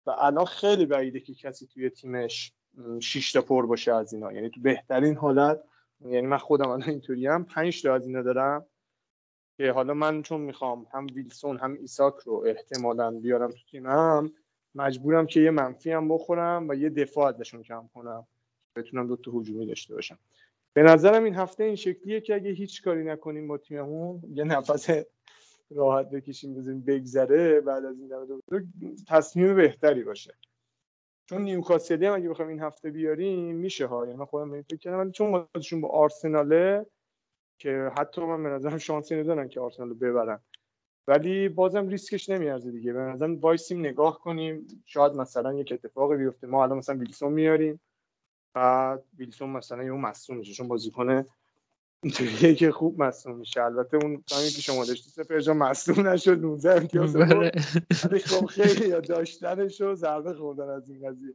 و 0.06 0.10
الان 0.18 0.44
خیلی 0.44 0.86
بعیده 0.86 1.20
که 1.20 1.34
کسی 1.34 1.66
توی 1.66 1.90
تیمش 1.90 2.52
شش 3.00 3.32
تا 3.32 3.42
پر 3.42 3.66
باشه 3.66 3.94
از 3.94 4.12
اینا. 4.12 4.32
یعنی 4.32 4.50
تو 4.50 4.60
بهترین 4.60 5.16
حالت 5.16 5.60
یعنی 6.00 6.26
من 6.26 6.38
خودم 6.38 6.68
الان 6.68 6.82
اینطوری 6.88 7.26
هم 7.26 7.44
پنج 7.44 7.82
تا 7.82 7.94
از 7.94 8.06
اینا 8.06 8.22
دارم 8.22 8.66
که 9.56 9.72
حالا 9.72 9.94
من 9.94 10.22
چون 10.22 10.40
می‌خوام 10.40 10.86
هم 10.92 11.06
ویلسون 11.14 11.58
هم 11.58 11.74
ایساک 11.74 12.14
رو 12.14 12.44
احتمالا 12.46 13.10
بیارم 13.10 13.50
تو 13.50 13.58
تیمم 13.70 14.32
مجبورم 14.74 15.26
که 15.26 15.40
یه 15.40 15.50
منفی 15.50 15.92
هم 15.92 16.08
بخورم 16.08 16.68
و 16.68 16.74
یه 16.74 16.90
دفاع 16.90 17.28
ازشون 17.28 17.62
کم 17.62 17.88
کنم 17.94 18.26
بتونم 18.76 19.06
دو 19.06 19.16
تا 19.16 19.30
هجومی 19.30 19.66
داشته 19.66 19.94
باشم. 19.94 20.18
به 20.72 20.82
نظرم 20.82 21.24
این 21.24 21.34
هفته 21.34 21.64
این 21.64 21.76
شکلیه 21.76 22.20
که 22.20 22.34
اگه 22.34 22.50
هیچ 22.50 22.82
کاری 22.82 23.04
نکنیم 23.04 23.48
با 23.48 23.58
تیممون 23.58 24.22
یه 24.34 24.44
نفس 24.44 24.90
راحت 25.70 26.10
بکشیم 26.10 26.54
بزنیم 26.54 26.80
بگذره 26.80 27.60
بعد 27.60 27.84
از 27.84 27.96
این 28.00 28.42
تصمیم 29.08 29.56
بهتری 29.56 30.04
باشه. 30.04 30.34
چون 31.26 31.42
نیوکاسلی 31.42 32.06
هم 32.06 32.14
اگه 32.14 32.28
بخوایم 32.28 32.50
این 32.50 32.60
هفته 32.60 32.90
بیاریم 32.90 33.56
میشه 33.56 33.86
ها. 33.86 34.06
یعنی 34.06 34.18
من 34.18 34.24
خودم 34.24 34.62
فکر 34.62 34.76
کردم 34.76 35.10
چون 35.10 35.46
بازیشون 35.54 35.80
با 35.80 35.88
آرسناله 35.88 36.86
که 37.58 37.90
حتی 37.98 38.20
من 38.20 38.42
به 38.42 38.48
نظرم 38.48 38.78
شانسی 38.78 39.16
ندارن 39.16 39.48
که 39.48 39.60
آرسنال 39.60 39.88
رو 39.88 39.94
ببرن. 39.94 40.40
ولی 41.10 41.48
بازم 41.48 41.88
ریسکش 41.88 42.28
نمیارزه 42.28 42.70
دیگه. 42.70 42.92
به 42.92 43.00
نظرم 43.00 43.38
وایسیم 43.40 43.80
نگاه 43.80 44.20
کنیم. 44.20 44.66
شاید 44.86 45.12
مثلا 45.12 45.54
یک 45.54 45.72
اتفاقی 45.72 46.16
بیفته. 46.16 46.46
ما 46.46 46.62
الان 46.62 46.78
مثلا 46.78 46.96
ویلسون 46.98 47.32
میاریم. 47.32 47.80
بعد 48.54 49.04
ویلسون 49.18 49.50
مثلا 49.50 49.84
یه 49.84 49.92
مصوم 49.92 50.36
میشه 50.36 50.52
چون 50.52 50.68
بازیکن 50.68 51.24
اینطوریه 52.02 52.54
که 52.54 52.72
خوب 52.72 53.02
مصوم 53.02 53.36
میشه. 53.36 53.62
البته 53.62 53.96
اون 53.96 54.22
تایمی 54.26 54.50
که 54.50 54.62
شما 54.62 54.84
داشتی 54.84 55.10
سپر 55.10 55.40
جا 55.40 55.54
مصوم 55.54 56.08
نشد. 56.08 56.38
19 56.38 56.72
امتیاز 56.72 57.16
ولی 57.16 58.18
خب 58.24 58.46
خیلی 58.46 58.88
یا 58.88 59.00
داشتنش 59.00 59.80
و 59.80 59.94
ضربه 59.94 60.34
خوردن 60.34 60.68
از 60.68 60.90
این 60.90 61.08
قضیه. 61.08 61.34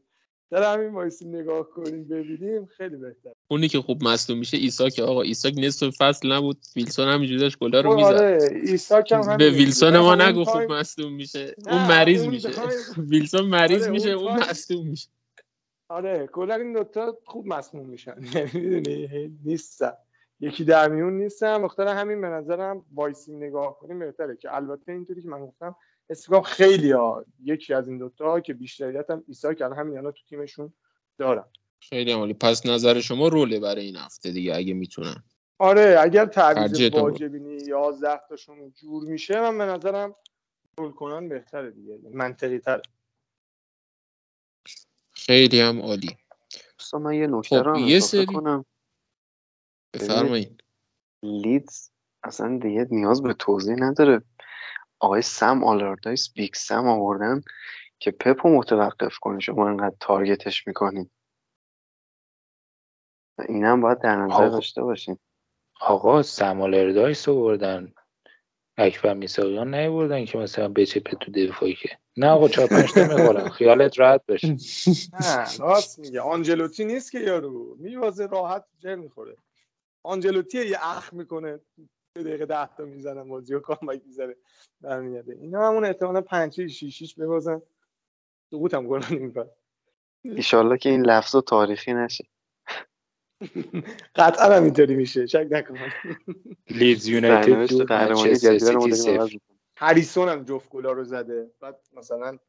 در 0.52 0.74
همین 0.74 0.94
وایسیم 0.94 1.36
نگاه 1.36 1.70
کنیم 1.70 2.04
ببینیم. 2.08 2.66
خیلی 2.66 2.96
بهتر. 2.96 3.32
اونی 3.48 3.68
که 3.68 3.82
خوب 3.82 4.04
مصدوم 4.04 4.38
میشه 4.38 4.58
ایساک 4.58 5.00
آقا. 5.00 5.22
ایساک 5.22 5.54
نصف 5.58 5.90
فصل 5.90 6.32
نبود. 6.32 6.58
ویلسون 6.76 7.08
همینجوری 7.08 7.40
داشت 7.40 7.60
گلا 7.60 7.82
رو 7.82 7.96
می‌زد. 7.96 8.08
آره. 8.08 8.40
ایساک 8.52 9.12
هم 9.12 9.38
به 9.38 9.50
ویلسون 9.50 9.98
ما 9.98 10.16
نگو 10.16 10.44
خوب 10.44 10.62
مصدوم 10.62 11.14
میشه. 11.14 11.56
اون 11.68 11.88
مریض 11.88 12.28
میشه. 12.28 12.50
ویلسون 13.12 13.46
مریض 13.46 13.82
آره، 13.82 13.92
میشه 13.92 14.10
اون 14.10 14.34
مصدوم 14.34 14.88
میشه. 14.88 15.10
آره 15.90 16.28
کلا 16.28 16.56
این 16.56 16.74
دوتا 16.74 17.18
خوب 17.26 17.48
مسموم 17.48 17.90
میشن. 17.90 18.16
یعنی 18.56 19.40
نیستن. 19.46 19.94
یکی 20.40 20.64
در 20.64 20.90
میون 20.90 21.14
نیستن. 21.14 21.58
مختار 21.58 21.88
همین 21.88 22.22
به 22.22 22.28
نظرم 22.28 22.86
وایسی 22.94 23.34
نگاه 23.34 23.80
کنیم. 23.80 24.00
بهتره 24.00 24.36
که 24.38 24.56
البته 24.56 24.92
اینطوری 24.92 25.22
که 25.22 25.28
من 25.28 25.46
گفتم 25.46 25.76
استقام 26.10 26.42
خیلی 26.42 26.92
ها. 26.92 27.26
یکی 27.44 27.74
از 27.74 27.88
این 27.88 27.98
دوتا 27.98 28.40
که 28.40 28.54
بیشتریت 28.54 29.10
هم 29.10 29.24
ایسا 29.28 29.54
که 29.54 29.66
همین 29.66 29.98
الان 29.98 30.12
تو 30.12 30.22
تیمشون 30.30 30.74
دارن. 31.18 31.46
خیلی 31.80 32.12
عالی. 32.12 32.34
پس 32.34 32.66
نظر 32.66 33.00
شما 33.02 33.28
roll 33.28 33.53
ه 33.53 33.60
برای 33.60 33.86
این 33.86 33.96
هفته 33.96 34.32
دیگه 34.32 34.56
اگه 34.56 34.74
می‌تونن 34.74 35.24
آره 35.60 35.98
اگر 36.00 36.26
تعویض 36.26 36.94
واجبی 36.94 37.36
نی 37.36 37.58
11 37.68 38.22
تاشون 38.30 38.72
جور 38.72 39.04
میشه 39.04 39.42
من 39.42 39.58
به 39.58 39.66
نظرم 39.66 40.16
roll 40.78 40.92
کنن 40.92 41.30
بهتره 41.30 41.72
دیگه 41.72 42.00
منطقی 42.14 42.60
تره. 42.60 42.82
خیلی 45.12 45.60
هم 45.60 45.82
عالی. 45.82 46.18
من 46.94 47.14
یه 47.14 47.28
نکته 47.28 47.64
خب 47.64 47.76
یه 47.76 48.00
سری 48.00 48.26
کنم. 48.26 48.66
بفرمایید. 49.94 50.64
لیدز 51.24 51.90
اصلا 52.24 52.58
دیگه 52.58 52.88
نیاز 52.92 53.24
به 53.24 53.34
توضیح 53.34 53.76
نداره. 53.80 54.22
آقای 55.00 55.22
سم 55.22 55.64
آلاردایس 55.64 56.34
Big 56.34 56.54
Sam 56.54 56.88
آوردن 56.88 57.42
که 58.00 58.12
پپو 58.12 58.50
متوقف 58.50 59.18
کنه. 59.18 59.40
شما 59.40 59.70
انقدر 59.70 59.96
تارگتش 60.00 60.68
می‌کنین 60.68 61.10
اینم 63.50 63.82
باید 63.82 64.00
در 64.00 64.16
نظر 64.16 64.50
داشته 64.50 64.82
باشین. 64.82 65.18
آقا 65.82 66.24
سم 66.24 66.62
آلاردایس 66.62 67.30
آوردن 67.30 67.94
اکبر 68.78 69.14
میساقیان 69.14 69.76
نیوردن 69.76 70.26
که 70.26 70.38
مثلا 70.38 70.68
بچپه 70.68 71.18
تو 71.18 71.32
دفاعی 71.32 71.76
که. 71.76 71.90
نه 72.18 72.28
آقا 72.28 72.48
چهار 72.48 72.68
پنج 72.68 72.94
تا 72.94 73.08
می‌خورن 73.08 73.50
خیالت 73.50 74.00
راحت 74.00 74.26
بشه 74.26 74.58
نه 75.14 75.58
راست 75.58 76.00
میگه. 76.00 76.22
آنجلوتی 76.22 76.86
نیست 76.86 77.12
که 77.12 77.20
یارو. 77.20 77.76
میوازه 77.80 78.26
راحت 78.26 78.66
جر 78.80 78.96
می‌خوره. 78.96 79.38
آنجلوتی 80.04 80.66
یه 80.66 80.78
اخ 80.82 81.14
می‌کنه. 81.14 81.60
دقیقه 82.24 82.46
ده 82.46 82.76
تا 82.76 82.86
می‌زنن 82.86 83.30
بازی 83.30 83.54
و 83.54 83.60
کامبک 83.60 84.02
می‌زنه 84.06 84.36
برمیگرده. 84.82 85.34
اینا 85.34 85.68
همون 85.68 85.86
احتمالا 85.86 86.22
پنج 86.22 86.68
شیشیش 86.68 87.16
ببازن. 87.16 87.62
سقوط 88.52 88.74
هم 88.74 88.88
کنن 88.88 89.04
این 89.10 89.34
ایشالله 90.24 90.78
که 90.78 90.90
این 90.90 91.06
لفظ 91.06 91.36
تاریخی 91.36 91.94
نشه. 91.94 92.28
قطعا 94.16 94.56
هم 94.56 94.64
اینطوری 94.64 94.96
میشه. 94.96 95.28
شک 95.28 95.48
نکن. 95.52 95.78
لیدز 96.70 97.08
یونایتد 97.08 97.92
منچستر 97.92 98.60
سیتی 98.60 99.40
هریسون 99.78 100.30
هم 100.30 100.44
جفت 100.44 100.70
گلا 100.70 100.92
رو 100.92 101.04
زده. 101.04 101.52
بعد 101.60 101.80
مثلا 101.94 102.40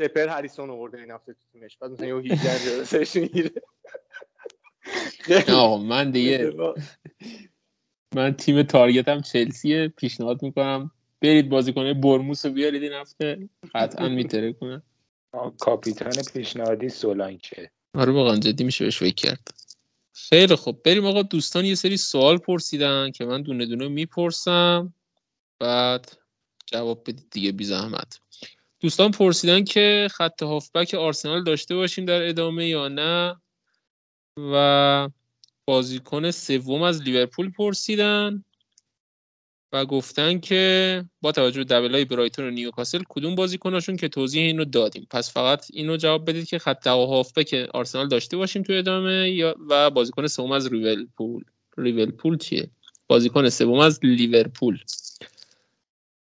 سپر 0.00 0.28
هریسون 0.28 0.70
آورده 0.70 0.98
این 0.98 1.10
هفته 1.10 1.32
تو 1.32 1.40
تیمش. 1.52 1.78
بعد 1.78 1.90
مثلا 1.90 2.06
یه 2.06 2.14
18 2.14 2.84
سرش 2.92 3.16
می‌گیره. 3.16 3.50
آقا 5.48 5.78
من 5.78 6.10
دیگه 6.10 6.52
من 8.14 8.32
تیم 8.32 8.62
تارگتم 8.62 9.20
چلسیه 9.20 9.88
پیشنهاد 9.88 10.42
می‌کنم 10.42 10.90
برید 11.20 11.48
بازیکن 11.48 12.00
برموس 12.00 12.46
رو 12.46 12.52
بیارید 12.52 12.82
این 12.82 12.92
هفته. 12.92 13.48
قطعا 13.74 14.08
میتره 14.08 14.52
کنه. 14.52 14.82
کاپیتان 15.60 16.12
پیشنهادی 16.34 16.88
سولانکه. 16.88 17.70
آره 17.94 18.12
واقعا 18.12 18.36
جدی 18.36 18.64
میشه 18.64 18.84
بهش 18.84 18.98
فکر 18.98 19.14
کرد. 19.14 19.48
خیلی 20.12 20.56
خب 20.56 20.76
بریم 20.84 21.06
آقا 21.06 21.22
دوستان 21.22 21.64
یه 21.64 21.74
سری 21.74 21.96
سوال 21.96 22.38
پرسیدن 22.38 23.10
که 23.10 23.24
من 23.24 23.42
دونه 23.42 23.66
دونه 23.66 23.88
می‌پرسم. 23.88 24.94
بعد 25.60 26.12
جواب 26.66 27.00
بدید 27.02 27.26
دیگه 27.30 27.52
بی 27.52 27.64
زحمت. 27.64 28.18
دوستان 28.80 29.10
پرسیدن 29.10 29.64
که 29.64 30.08
خط 30.10 30.42
هافبک 30.42 30.94
آرسنال 30.94 31.44
داشته 31.44 31.74
باشیم 31.74 32.04
در 32.04 32.28
ادامه 32.28 32.66
یا 32.66 32.88
نه؟ 32.88 33.36
و 34.52 35.08
بازیکن 35.64 36.30
سوم 36.30 36.82
از 36.82 37.02
لیورپول 37.02 37.50
پرسیدن 37.50 38.44
و 39.72 39.84
گفتن 39.86 40.38
که 40.38 41.04
با 41.20 41.32
توجه 41.32 41.64
به 41.64 41.88
های 41.88 42.04
برایتون 42.04 42.44
و 42.44 42.50
نیوکاسل 42.50 43.02
کدوم 43.08 43.34
بازیکناشون 43.34 43.96
که 43.96 44.08
توضیح 44.08 44.42
این 44.42 44.58
رو 44.58 44.64
دادیم؟ 44.64 45.06
پس 45.10 45.32
فقط 45.32 45.66
اینو 45.72 45.96
جواب 45.96 46.30
بدید 46.30 46.46
که 46.46 46.58
خط 46.58 46.88
که 47.46 47.68
آرسنال 47.74 48.08
داشته 48.08 48.36
باشیم 48.36 48.62
تو 48.62 48.72
ادامه 48.72 49.30
یا 49.30 49.54
و 49.68 49.90
بازیکن 49.90 50.26
سوم 50.26 50.52
از 50.52 50.72
لیورپول. 50.72 51.44
لیورپول 51.78 52.38
چیه؟ 52.38 52.70
بازیکن 53.06 53.48
سوم 53.48 53.78
از 53.78 54.00
لیورپول. 54.02 54.78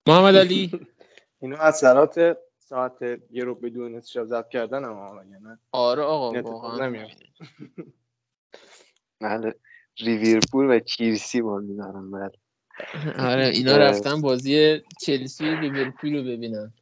محمد 0.08 0.36
علی. 0.36 0.72
اینو 1.42 1.56
اثرات 1.60 2.38
ساعت 2.60 3.02
یه 3.32 3.44
رو 3.44 3.56
بدون 3.56 4.02
شب 4.02 4.26
ضبط 4.26 4.50
کردن 4.50 4.86
اما 4.86 5.24
نه 5.24 5.60
آره 5.72 6.02
آقا 6.02 6.42
واقعا. 6.42 7.08
بله 9.24 9.56
لیورپول 10.00 10.66
و 10.70 10.80
چیلسی 10.80 11.42
بازی 11.42 11.76
دارن 11.76 12.12
بله. 12.12 12.32
آره 13.20 13.48
اینا 13.48 13.78
رفتن 13.78 14.22
بازی 14.22 14.82
چلسی 15.02 15.50
و 15.50 15.60
لیورپول 15.60 16.16
رو 16.16 16.24
ببینن. 16.24 16.74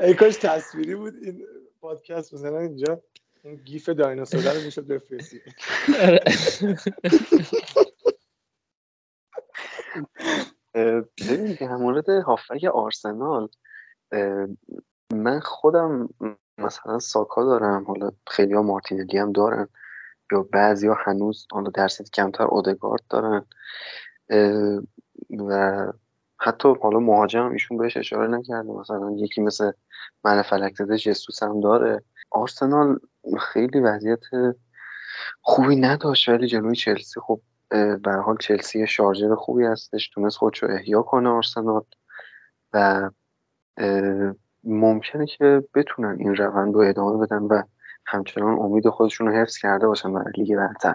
ای 0.00 0.14
کاش 0.14 0.36
تصویری 0.36 0.94
بود 0.94 1.14
این 1.22 1.46
پادکست 1.80 2.34
مثلا 2.34 2.58
اینجا 2.58 3.02
این 3.44 3.54
گیف 3.54 3.88
دایناسور 3.88 4.54
رو 4.54 4.60
می‌شد 4.60 4.86
بفرستی. 4.86 5.40
ببین 11.28 11.56
در 11.60 11.76
مورد 11.76 12.08
هافک 12.08 12.64
آرسنال 12.64 13.48
من 15.14 15.40
خودم 15.40 16.08
مثلا 16.58 16.98
ساکا 16.98 17.44
دارم 17.44 17.84
حالا 17.84 18.12
خیلی 18.26 18.54
ها 18.54 18.62
مارتینلی 18.62 19.18
هم 19.18 19.32
دارن. 19.32 19.68
یا 20.32 20.42
بعضی 20.42 20.88
ها 20.88 20.96
هنوز 21.04 21.46
حالا 21.52 21.70
درصد 21.70 22.04
کمتر 22.10 22.44
اودگارد 22.44 23.02
دارن. 23.10 23.46
و 25.48 25.92
حتی 26.40 26.74
حالا 26.82 26.98
مهاجم 26.98 27.50
ایشون 27.50 27.78
بهش 27.78 27.96
اشاره 27.96 28.28
نکرده. 28.28 28.72
مثلا 28.72 29.10
یکی 29.16 29.40
مثل 29.40 29.72
من 30.24 30.42
فلک 30.42 30.74
زده 30.76 30.98
جسوس 30.98 31.42
هم 31.42 31.60
داره. 31.60 32.02
آرسنال 32.30 32.98
خیلی 33.40 33.80
وضعیت 33.80 34.20
خوبی 35.40 35.76
نداشت 35.76 36.28
ولی 36.28 36.46
جلوی 36.46 36.76
چلسی 36.76 37.20
خب 37.20 37.40
به 38.02 38.12
حال 38.24 38.36
چلسی 38.40 38.86
شارژر 38.86 39.34
خوبی 39.34 39.64
هستش. 39.64 40.08
تونست 40.08 40.36
خودشو 40.36 40.66
احیا 40.66 41.02
کنه 41.02 41.28
آرسنال. 41.28 41.82
و 42.72 43.10
ممکنه 44.64 45.26
که 45.26 45.62
بتونن 45.74 46.16
این 46.18 46.36
روند 46.36 46.74
رو 46.74 46.80
ادامه 46.80 47.26
بدن 47.26 47.42
و 47.42 47.62
همچنان 48.10 48.58
امید 48.58 48.88
خودشون 48.88 49.26
رو 49.26 49.32
حفظ 49.32 49.58
کرده 49.58 49.86
باشن 49.86 50.12
برای 50.12 50.32
لیگ 50.36 50.56
برتر. 50.56 50.94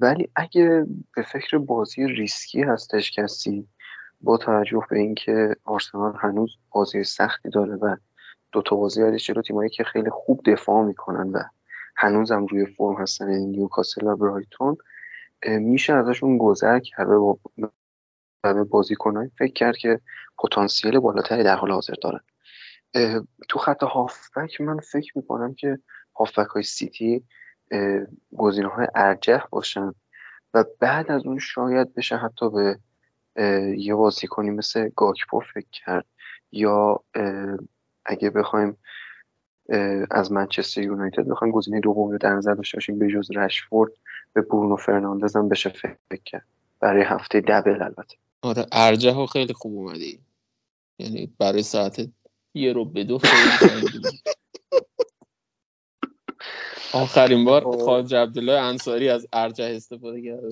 ولی 0.00 0.28
اگه 0.36 0.86
به 1.16 1.22
فکر 1.22 1.58
بازی 1.58 2.06
ریسکی 2.06 2.62
هستش 2.62 3.12
کسی 3.12 3.68
با 4.20 4.36
توجه 4.36 4.80
به 4.90 4.98
اینکه 4.98 5.56
آرسنال 5.64 6.16
هنوز 6.20 6.56
بازی 6.70 7.04
سختی 7.04 7.50
داره 7.50 7.74
و 7.74 7.96
دو 8.52 8.62
تا 8.62 8.76
بازی 8.76 9.02
بعدش 9.02 9.26
جلو 9.26 9.42
تیمایی 9.42 9.70
که 9.70 9.84
خیلی 9.84 10.10
خوب 10.10 10.40
دفاع 10.46 10.84
می‌کنن 10.84 11.30
و 11.30 11.38
هنوزم 11.96 12.46
روی 12.46 12.66
فرم 12.66 13.02
هستن 13.02 13.30
یعنی 13.30 13.46
نیوکاسل 13.46 14.06
و 14.06 14.16
برایتون 14.16 14.76
میشه 15.46 15.92
ازشون 15.92 16.38
گذر 16.38 16.78
کرده 16.78 17.12
و 17.12 17.34
به 18.42 18.64
بازیکنهایی 18.64 19.30
فکر 19.38 19.52
کرد 19.52 19.76
که 19.76 20.00
پتانسیل 20.38 20.98
بالاتری 20.98 21.42
در 21.42 21.56
حال 21.56 21.70
حاضر 21.70 21.94
دارن. 22.02 22.20
تو 23.48 23.58
خط 23.58 23.82
هافبک 23.82 24.60
من 24.60 24.80
فکر 24.80 25.18
می‌کنم 25.18 25.54
که 25.54 25.78
هافبک 26.16 26.46
های 26.46 26.62
سیتی 26.62 27.24
گزینه 28.36 28.68
های 28.68 28.86
ارجح 28.94 29.44
باشن 29.50 29.92
و 30.54 30.64
بعد 30.80 31.10
از 31.10 31.26
اون 31.26 31.38
شاید 31.38 31.94
بشه 31.94 32.16
حتی 32.16 32.50
به 32.50 32.78
یه 33.78 33.94
بازیکنی 33.94 34.50
مثل 34.50 34.88
گاکپو 34.96 35.40
فکر 35.40 35.66
کرد 35.72 36.06
یا 36.52 37.00
اگه 38.04 38.30
بخوایم 38.30 38.76
از 40.10 40.32
منچستر 40.32 40.82
یونایتد 40.82 41.28
بخوایم 41.28 41.54
گزینه 41.54 41.80
دوم 41.80 42.10
رو 42.10 42.18
در 42.18 42.32
نظر 42.32 42.54
داشته 42.54 42.76
باشیم 42.76 42.98
به 42.98 43.08
جز 43.08 43.30
رشفورد 43.30 43.92
به 44.32 44.40
برونو 44.40 44.76
فرناندز 44.76 45.36
هم 45.36 45.48
بشه 45.48 45.68
فکر 45.70 46.22
کرد. 46.24 46.46
برای 46.80 47.02
هفته 47.02 47.40
دبل 47.40 47.82
البته. 47.82 48.16
آره 48.42 48.66
ارجه 48.72 49.12
ها 49.12 49.26
خیلی 49.26 49.52
خوب 49.52 49.72
اومدی. 49.72 50.20
یعنی 50.98 51.32
برای 51.38 51.62
ساعت 51.62 52.10
یه 52.54 52.72
رو 52.72 52.84
به 52.84 53.04
دو 53.04 53.18
آخرین 56.94 57.44
بار 57.44 57.62
خب. 57.64 57.70
خواهد 57.70 58.14
عبدالله 58.14 58.60
انصاری 58.60 59.08
از 59.08 59.26
ارجه 59.32 59.64
استفاده 59.64 60.22
کرده 60.22 60.48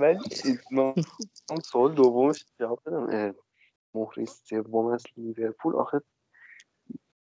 ولی 0.00 0.18
من 1.50 1.60
سوال 1.64 1.94
دومش 1.94 2.44
جواب 2.60 2.82
بدم. 2.86 3.34
مهری 3.94 4.26
سوم 4.26 4.86
از 4.86 5.04
لیورپول. 5.16 5.76
آخه 5.76 6.00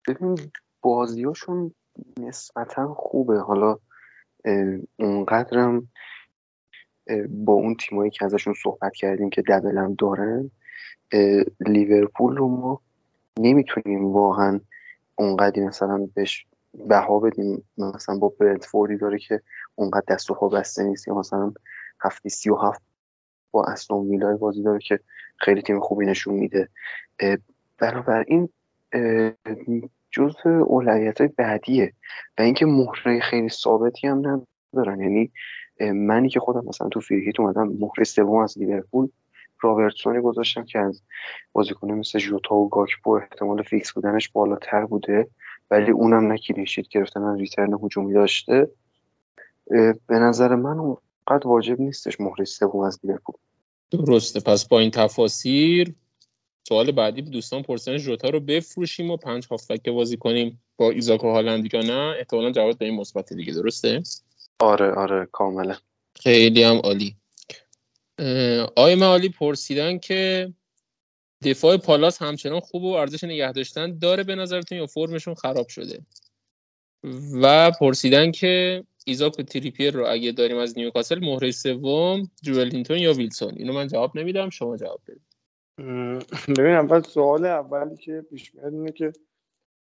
ببین 0.08 0.50
بازیاشون 0.80 1.74
نسبتا 2.20 2.94
خوبه. 2.94 3.40
حالا 3.40 3.78
اونقدرم 4.96 5.88
با 7.28 7.52
اون 7.52 7.74
تیمایی 7.74 8.10
که 8.10 8.24
ازشون 8.24 8.54
صحبت 8.62 8.92
کردیم 8.94 9.30
که 9.30 9.42
دبلم 9.42 9.94
دارن 9.98 10.50
لیورپول 11.60 12.36
رو 12.36 12.48
ما 12.48 12.80
نمی‌تونیم 13.38 14.06
واقعا 14.06 14.60
اونقدری 15.14 15.64
مثلا 15.64 16.08
بهش 16.14 16.46
بها 16.88 17.18
بدیم. 17.18 17.64
مثلا 17.78 18.18
با 18.18 18.32
برنتفوردی 18.40 18.96
داره 18.96 19.18
که 19.18 19.40
اونقدر 19.74 20.04
دست 20.08 20.30
و 20.30 20.34
پا 20.34 20.48
بسته 20.48 20.84
نیست 20.84 21.08
یا 21.08 21.14
مثلا 21.14 21.52
هفته 22.00 22.28
سی 22.28 22.50
و 22.50 22.56
هفت 22.56 22.82
با 23.50 23.64
استون 23.64 23.98
ویلا 23.98 24.36
بازی 24.36 24.62
داره 24.62 24.78
که 24.78 25.00
خیلی 25.36 25.62
تیم 25.62 25.80
خوبی 25.80 26.06
نشون 26.06 26.34
میده. 26.34 26.68
بنابراین 27.78 28.48
جز 30.10 30.36
اولویت 30.46 31.20
های 31.20 31.30
بعدیه 31.36 31.92
و 32.38 32.42
اینکه 32.42 32.66
مهره 32.66 33.20
خیلی 33.20 33.48
ثابتی 33.48 34.06
هم 34.06 34.42
ندارن. 34.74 35.00
یعنی 35.00 35.32
منی 35.80 36.28
که 36.28 36.40
خودم 36.40 36.64
مثلا 36.64 36.88
تو 36.88 37.00
free 37.00 37.23
hit 37.23 37.40
اومدم 37.40 37.68
مهره 37.68 38.04
سوم 38.04 38.38
از 38.38 38.58
لیورپول. 38.58 39.08
رابرتسونی 39.60 40.20
گذاشتم 40.20 40.64
که 40.64 40.78
از 40.78 41.02
بازیکنه 41.52 41.94
مثل 41.94 42.18
جوتا 42.18 42.54
و 42.54 42.68
گاکپو 42.68 43.10
احتمال 43.10 43.62
فیکس 43.62 43.92
بودنش 43.92 44.28
بالاتر 44.28 44.84
بوده 44.84 45.28
ولی 45.70 45.90
اونم 45.90 46.32
نه 46.32 46.42
clean 46.42 46.65
sheet 46.65 46.88
گرفتن 46.88 47.38
return 47.38 47.78
هجومی 47.82 48.12
داشته. 48.12 48.70
به 50.06 50.18
نظر 50.18 50.54
من 50.54 50.78
اونقدر 50.78 51.48
واجب 51.48 51.80
نیستش 51.80 52.20
مهره 52.20 52.44
سوم 52.44 52.80
از 52.80 53.00
لیورپول. 53.04 53.34
درسته. 53.90 54.40
پس 54.40 54.68
با 54.68 54.78
این 54.78 54.90
تفاسیر 54.90 55.94
سوال 56.68 56.92
بعدی 56.92 57.22
دوستان 57.22 57.62
پرسن 57.62 57.96
جوتا 57.96 58.28
رو 58.28 58.40
بفروشیم 58.40 59.10
و 59.10 59.16
پنج 59.16 59.46
هافبک 59.50 59.88
بازی 59.88 60.16
کنیم 60.16 60.60
با 60.76 60.90
ایزاک 60.90 61.24
و 61.24 61.28
هالند 61.30 61.74
یا 61.74 61.80
نه؟ 61.80 62.14
احتمالا 62.18 62.50
جواب 62.50 62.78
به 62.78 62.84
این 62.84 62.94
مثبت 62.94 63.32
دیگه. 63.32 63.52
درسته؟ 63.52 64.02
آره 64.60 64.92
آره 64.92 65.28
کاملا. 65.32 65.76
خیلی 66.22 66.62
هم 66.62 66.76
عالی. 66.76 67.16
آقای 68.76 68.94
معالی 68.94 69.28
پرسیدن 69.28 69.98
که 69.98 70.52
دفاع 71.44 71.76
پالاس 71.76 72.22
همچنان 72.22 72.60
خوب 72.60 72.82
و 72.82 72.92
ارزش 72.92 73.24
نگه 73.24 73.52
داشتن 73.52 73.98
داره 73.98 74.24
به 74.24 74.34
نظرتون 74.34 74.78
یا 74.78 74.86
فرمشون 74.86 75.34
خراب 75.34 75.68
شده؟ 75.68 76.00
و 77.42 77.70
پرسیدن 77.70 78.30
که 78.30 78.84
ایزاک 79.06 79.38
و 79.38 79.42
تریپیر 79.42 79.94
رو 79.94 80.06
اگه 80.06 80.32
داریم 80.32 80.56
از 80.56 80.78
نیوکاسل 80.78 81.18
مهره 81.18 81.50
سوم 81.50 82.30
جوولینتون 82.42 82.98
یا 82.98 83.12
ویلسون؟ 83.12 83.54
اینو 83.56 83.72
من 83.72 83.88
جواب 83.88 84.18
نمیدم 84.18 84.50
شما 84.50 84.76
جواب 84.76 85.00
بدید. 85.08 85.28
ببین 86.58 86.74
اول 86.74 87.02
سوال 87.02 87.44
اولی 87.44 87.96
که 87.96 88.24
پیش 88.30 88.54
میاد 88.54 88.74
اینه 88.74 88.92
که 88.92 89.12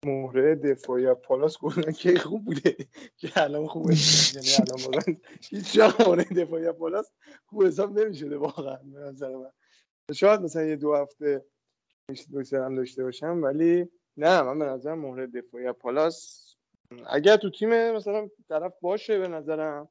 مهره 0.04 0.54
دفاعی 0.54 1.14
پالاس 1.14 1.58
گفتن 1.58 1.92
که 1.92 2.18
خوب 2.18 2.44
بوده. 2.44 2.76
که 3.16 3.30
الان 3.36 3.66
خوبه. 3.66 3.94
یعنی 4.34 4.48
الان 4.54 4.82
واقعا 4.86 5.16
هیچ 5.50 5.72
جا 5.72 5.94
مهره 6.06 6.24
دفاعی 6.24 6.72
پالاس 6.72 7.10
خوب 7.46 7.64
حساب 7.64 7.98
نمی‌شده 7.98 8.36
واقعا 8.36 8.76
به 8.76 9.00
نظر 9.00 9.36
من. 9.36 9.50
شاید 10.14 10.40
مثلا 10.40 10.62
یه 10.62 10.76
دو 10.76 10.94
هفته 10.94 11.44
هم 12.52 12.74
داشته 12.74 13.04
باشم 13.04 13.42
ولی 13.42 13.88
نه 14.16 14.42
من 14.42 14.58
به 14.58 14.64
نظر 14.64 14.94
مهره 14.94 15.26
دفاعی 15.26 15.72
پالاس 15.72 16.46
اگر 17.06 17.36
تو 17.36 17.50
تیم 17.50 17.92
مثلا 17.92 18.28
طرف 18.48 18.72
باشه 18.80 19.18
به 19.18 19.28
نظرم 19.28 19.88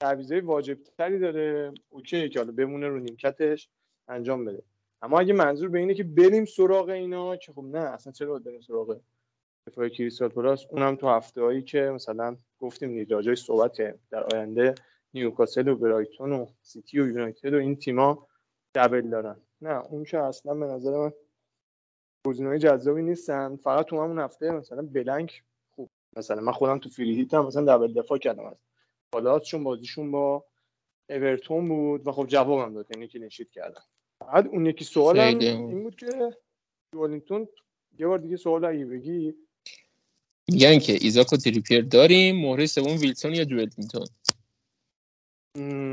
تعویضای 0.00 0.40
واجب 0.40 0.78
تری 0.98 1.18
داره. 1.18 1.74
اوکی 1.88 2.28
که 2.28 2.38
حالا 2.38 2.52
بمونه 2.52 2.88
رو 2.88 2.98
نیمکتش 2.98 3.68
انجام 4.08 4.44
بده. 4.44 4.62
اما 5.02 5.20
اگه 5.20 5.32
منظور 5.32 5.68
به 5.68 5.78
اینه 5.78 5.94
که 5.94 6.04
بریم 6.04 6.44
سراغ 6.44 6.88
اینا 6.88 7.36
که 7.36 7.52
خب 7.52 7.64
نه 7.64 7.78
اصلا 7.78 8.12
چرا 8.12 8.38
بریم 8.38 8.60
سراغ 8.60 9.00
دفاع 9.66 9.88
کریستال 9.88 10.28
پالاس. 10.28 10.66
اونم 10.70 10.96
تو 10.96 11.08
هفته 11.08 11.42
هایی 11.42 11.62
که 11.62 11.80
مثلا 11.80 12.36
گفتیم 12.58 12.90
نیراجای 12.90 13.36
صحبت 13.36 13.76
در 14.10 14.24
آینده 14.34 14.74
نیوکاسل 15.14 15.68
و 15.68 15.76
برایتون 15.76 16.32
و 16.32 16.46
سیتی 16.62 17.00
و 17.00 17.06
یونایتد 17.06 17.54
و 17.54 17.58
این 17.58 17.76
تیما 17.76 18.28
double 18.74 19.10
دارن. 19.10 19.40
نه 19.60 19.86
اون 19.86 20.04
که 20.04 20.18
اصلا 20.18 20.54
به 20.54 20.66
نظر 20.66 20.90
من 20.90 21.12
گزینه‌های 22.26 22.58
جذابی 22.58 23.02
نیستن. 23.02 23.56
فقط 23.56 23.86
تو 23.86 24.02
همون 24.02 24.18
هفته 24.18 24.50
مثلا 24.50 24.82
blank 24.82 25.44
خوب. 25.74 25.90
مثلا 26.16 26.40
من 26.40 26.52
خودم 26.52 26.78
تو 26.78 26.88
free 26.88 27.14
hit 27.14 27.34
هم 27.34 27.46
مثلا 27.46 27.76
double 27.76 27.92
دفاع 27.92 28.18
کردم 28.18 28.44
از 28.44 29.42
چون 29.42 29.64
بازیشون 29.64 30.10
با 30.10 30.44
اورتون 31.10 31.68
بود 31.68 32.06
و 32.06 32.12
خب 32.12 32.26
جوابم 32.26 32.74
داد 32.74 32.86
یعنی 32.90 33.08
clean 33.08 33.18
sheet 33.18 33.50
کردم 33.50 33.82
بعد 34.20 34.46
اون 34.46 34.66
یکی 34.66 34.84
سوال 34.84 35.18
این 35.18 35.82
بود 35.82 35.96
که 35.96 36.36
جوالینتون 36.94 37.48
یه 37.98 38.06
بار 38.06 38.18
دیگه 38.18 38.36
سوال 38.36 38.64
اگه 38.64 38.84
بگی 38.84 39.34
میگن 40.52 40.78
که 40.78 40.92
ایزاک 41.00 41.32
و 41.32 41.36
تریپیر 41.36 41.82
داریم 41.82 42.40
مهره 42.40 42.66
سوم 42.66 42.98
ویلسون 42.98 43.34
یا 43.34 43.44
جوالینتون 43.44 44.06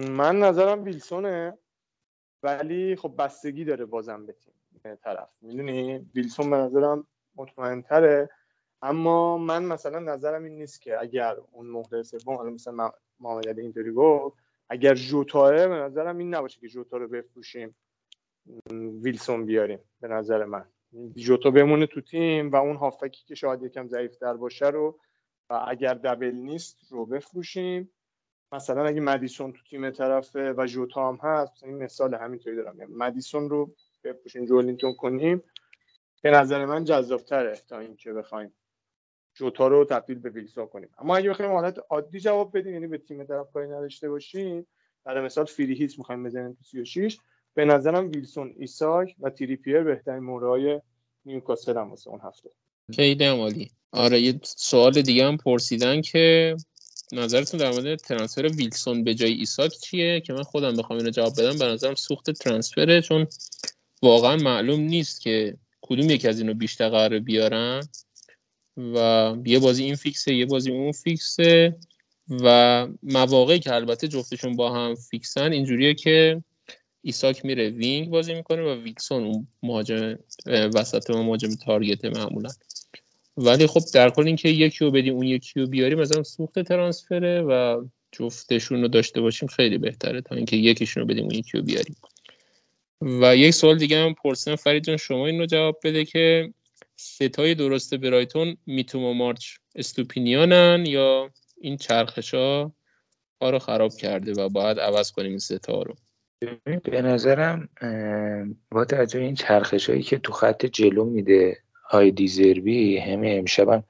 من 0.10 0.40
نظرم 0.40 0.84
ویلسونه 0.84 1.58
ولی 2.44 2.96
خب 2.96 3.16
بستگی 3.18 3.66
داره 3.66 3.86
بازم 3.86 4.26
به 4.26 4.34
تیم 4.34 4.96
طرف. 4.96 5.30
می‌دونی؟ 5.42 5.98
ویلسون 6.16 6.50
به 6.50 6.58
نظرم 6.58 7.08
مطمئن 7.36 7.82
تره 7.82 8.30
اما 8.82 9.38
من 9.38 9.66
مثلا 9.66 10.00
نظرم 10.00 10.44
این 10.44 10.58
نیست 10.58 10.82
که 10.82 11.02
اگر 11.02 11.36
اون 11.52 11.68
مهره 11.68 12.04
سوم 12.04 12.36
حالا 12.36 12.50
مثلا 12.50 12.92
محمد 13.20 13.48
علی 13.48 13.62
اینطوری 13.62 13.92
گفت 13.92 14.38
اگر 14.70 14.96
جوتاه 14.96 15.68
به 15.68 15.76
نظرم 15.76 16.18
این 16.18 16.36
نباشه 16.36 16.60
که 16.60 16.68
جوتا 16.68 16.98
رو 16.98 17.08
بفروشیم 17.08 17.76
ویلسون 19.02 19.46
بیاریم 19.46 19.80
به 20.02 20.08
نظر 20.08 20.46
من. 20.46 20.66
جوتا 21.16 21.52
بمونه 21.52 21.88
تو 21.88 22.02
تیم 22.02 22.52
و 22.52 22.56
اون 22.56 22.76
هافکی 22.76 23.24
که 23.26 23.36
شاید 23.36 23.64
یکم 23.64 23.88
ضعیف 23.88 24.18
در 24.18 24.34
باشه 24.34 24.70
رو 24.70 25.00
و 25.50 25.66
اگر 25.68 25.94
double 25.94 26.32
نیست 26.32 26.78
رو 26.92 27.06
بفروشیم. 27.06 27.90
مثلا 28.52 28.86
اگه 28.86 29.02
مدیسون 29.02 29.54
تو 29.54 29.60
تیم 29.70 29.90
طرفه 29.90 30.54
و 30.58 30.66
جوتا 30.66 31.08
هم 31.08 31.20
هست 31.22 31.64
این 31.64 31.84
مثال 31.84 32.14
همینطوری 32.16 32.56
دارم. 32.56 32.80
یعنی 32.80 32.94
مدیسون 32.96 33.50
رو 33.50 33.76
بفروشیم 34.04 34.46
جولینتون 34.46 34.94
کنیم. 34.94 35.44
به 36.22 36.32
نظر 36.32 36.66
من 36.66 36.84
جذابتره 36.84 37.56
تا 37.70 37.80
اینکه 37.80 38.14
بخوایم 38.14 38.54
جوتا 39.34 39.68
رو 39.68 39.86
تبدیل 39.86 40.20
به 40.20 40.30
ویلسون 40.30 40.66
کنیم. 40.66 40.90
اما 40.98 41.18
اگه 41.18 41.30
بخوایم 41.30 41.52
حالت 41.52 41.80
عادی 41.90 42.20
جواب 42.20 42.58
بدیم 42.58 42.74
یعنی 42.74 42.88
به 42.88 42.98
تیم 42.98 43.24
طرف 43.24 43.52
کاری 43.52 43.68
نداشته 43.68 44.10
باشیم 44.10 44.68
برای 45.04 45.26
مثال 45.26 45.46
free 45.46 45.74
hit 45.74 45.98
می‌خوایم 45.98 46.24
بزنیم 46.24 46.54
تو 46.54 46.64
36 46.64 47.20
به 47.54 47.66
نظرم 47.66 48.12
ویلسون 48.12 48.54
ایساک 48.58 49.16
و 49.20 49.30
تریپیر 49.30 49.84
بهترین 49.84 50.24
مهرای 50.24 50.82
نیوکاسل 51.26 51.78
هم 51.78 51.90
واسه 51.90 52.10
اون 52.10 52.20
هفته. 52.24 52.50
خیلی 52.96 53.26
عالی. 53.26 53.72
آره 53.92 54.22
یه 54.22 54.40
سوال 54.44 55.02
دیگه 55.02 55.26
هم 55.26 55.38
پرسیدن 55.38 56.02
که 56.02 56.56
نظرتون 57.12 57.60
در 57.60 57.72
مورد 57.72 58.00
ترانسفر 58.00 58.48
ویلسون 58.48 59.04
به 59.04 59.14
جای 59.14 59.34
ایساک 59.34 59.72
چیه؟ 59.72 60.22
که 60.22 60.34
من 60.34 60.44
خودم 60.44 60.76
بخوام 60.76 61.00
اینو 61.00 61.12
جواب 61.12 61.34
بدم. 61.38 61.58
به 61.58 61.66
نظرم 61.66 61.96
سوخت 61.96 62.32
ترانسفره 62.32 63.02
چون 63.02 63.28
واقعا 64.02 64.36
معلوم 64.36 64.80
نیست 64.80 65.22
که 65.22 65.58
کدوم 65.82 66.10
یکی 66.10 66.28
از 66.28 66.40
اینو 66.40 66.54
بیشتر 66.54 66.90
قرار 66.90 67.20
بیارن. 67.20 67.82
و 68.78 69.36
یه 69.46 69.60
بازی 69.60 69.84
این 69.84 69.96
فیکسه 69.96 70.34
یه 70.34 70.46
بازی 70.46 70.72
اون 70.72 70.92
فیکسه. 70.92 71.76
و 72.30 72.88
مواقعی 73.04 73.60
که 73.60 73.74
البته 73.74 74.08
جفتشون 74.08 74.56
با 74.56 74.74
هم 74.74 74.96
فیکسن 74.96 75.52
اینجوریه 75.52 75.94
که 75.94 76.44
ایساک 77.04 77.46
میره 77.46 77.70
wing 77.70 78.10
بازی 78.10 78.34
می‌کنه 78.34 78.62
و 78.62 78.84
ویلسون 78.84 79.24
اون 79.24 79.48
مهاجم 79.64 80.18
وسط 80.46 81.10
و 81.10 81.24
مهاجم 81.24 81.50
target 81.66 82.06
معمولا. 82.06 82.50
ولی 83.38 83.68
خب 83.68 83.82
در 83.94 84.10
کل 84.10 84.28
اینکه 84.28 84.50
یکی 84.50 84.86
رو 84.86 84.92
بدیم 84.92 85.14
اون 85.14 85.24
یکی 85.24 85.60
رو 85.60 85.68
بیاریم 85.68 86.00
مثلا 86.00 86.24
سوخت 86.24 86.60
transfer 86.60 87.33
ه 87.33 87.42
و 87.42 87.84
جفتشون 88.12 88.82
رو 88.82 88.88
داشته 88.88 89.22
باشیم 89.22 89.48
خیلی 89.48 89.78
بهتره 89.78 90.22
تا 90.22 90.36
اینکه 90.36 90.56
یکیشون 90.56 91.02
رو 91.02 91.08
بدیم 91.08 91.24
اون 91.24 91.36
یکی 91.36 91.58
رو 91.58 91.64
بیاریم. 91.64 91.96
و 93.02 93.36
یک 93.36 93.52
سوال 93.52 93.78
دیگه 93.78 93.98
هم 93.98 94.14
پرسیدم 94.14 94.56
فرید 94.56 94.84
جان 94.84 94.98
شما 94.98 95.28
این 95.28 95.40
رو 95.40 95.46
جواب 95.46 95.80
بده 95.84 96.06
که 96.06 96.54
ستای 96.96 97.56
درست 97.56 97.94
برایتون 97.96 98.58
میتوما 98.66 99.04
و 99.04 99.14
مارچ 99.14 99.56
استوپینیانن 99.76 100.86
یا 100.86 101.30
این 101.58 101.78
چرخش 101.78 102.34
ها 102.34 102.74
رو 103.42 103.60
خراب 103.60 103.96
کرده 103.96 104.34
و 104.34 104.50
باید 104.50 104.80
عوض 104.80 105.12
کنیم 105.12 105.30
این 105.30 105.40
ستا 105.40 105.82
رو؟ 105.82 105.96
به 106.84 107.02
نظرم 107.02 107.70
با 108.72 108.86
توجه 108.86 109.20
این 109.20 109.36
چرخش 109.36 109.90
هایی 109.90 110.04
که 110.04 110.18
تو 110.18 110.34
خط 110.34 110.66
جلو 110.66 111.06
میده 111.06 111.58
های 111.90 112.12
دیزربی 112.12 112.98
همه 112.98 113.36
امشبم 113.40 113.84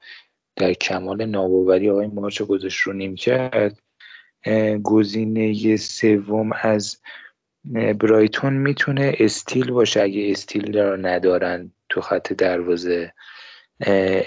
در 0.56 0.72
کمال 0.72 1.24
ناباوری 1.24 1.90
آقای 1.90 2.06
مارچ 2.06 2.42
گذاشت 2.42 2.80
رو 2.80 2.92
نیم 2.92 3.14
کرد. 3.14 3.78
گزینه 4.82 5.76
سوم 5.76 6.50
از 6.62 7.00
برایتون 7.98 8.52
می‌تونه 8.52 9.16
استیل 9.18 9.70
باشه. 9.70 10.02
اگه 10.02 10.30
استیل 10.30 10.78
رو 10.78 10.96
ندارن 10.96 11.72
تو 11.88 12.00
خط 12.00 12.32
دروازه 12.32 13.12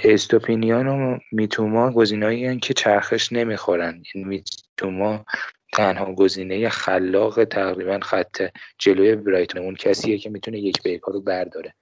استوپینیان 0.03 0.87
و 0.87 1.17
میتوما 1.31 1.91
گزینهایی 1.91 2.59
که 2.59 2.73
چرخش 2.73 3.33
نمی‌خورن 3.33 4.03
این 4.13 4.27
میتوما 4.27 5.25
تنها 5.73 6.13
گزینه 6.13 6.69
خلاق 6.69 7.43
تقریبا 7.43 7.99
خط 7.99 8.49
جلوی 8.77 9.15
برایتون 9.15 9.61
اون 9.61 9.75
کسیه 9.75 10.17
که 10.17 10.29
می‌تونه 10.29 10.59
یک 10.59 10.83
بیکا 10.83 11.11
رو 11.11 11.21
برداره. 11.21 11.73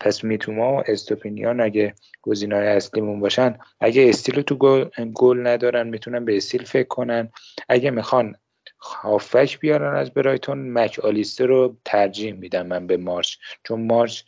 پس 0.00 0.24
میتوما 0.24 0.76
و 0.76 0.82
استوپینیان 0.86 1.60
اگه 1.60 1.94
گزینه 2.22 2.56
های 2.56 2.66
اصلیمون 2.66 3.20
باشن 3.20 3.58
اگه 3.80 4.08
استیل 4.08 4.42
تو 4.42 4.56
گل 5.14 5.46
ندارن 5.46 5.88
می‌تونن 5.88 6.24
به 6.24 6.36
استیل 6.36 6.64
فکر 6.64 6.88
کنن. 6.88 7.28
اگه 7.68 7.90
می‌خوان 7.90 8.36
هافک 8.80 9.60
بیارن 9.60 9.96
از 9.96 10.10
برایتون 10.10 10.72
مک 10.72 10.98
آلیستر 10.98 11.46
رو 11.46 11.76
ترجیح 11.84 12.32
میدم 12.32 12.66
من 12.66 12.86
به 12.86 12.96
مارش. 12.96 13.38
چون 13.64 13.86
مارش 13.86 14.24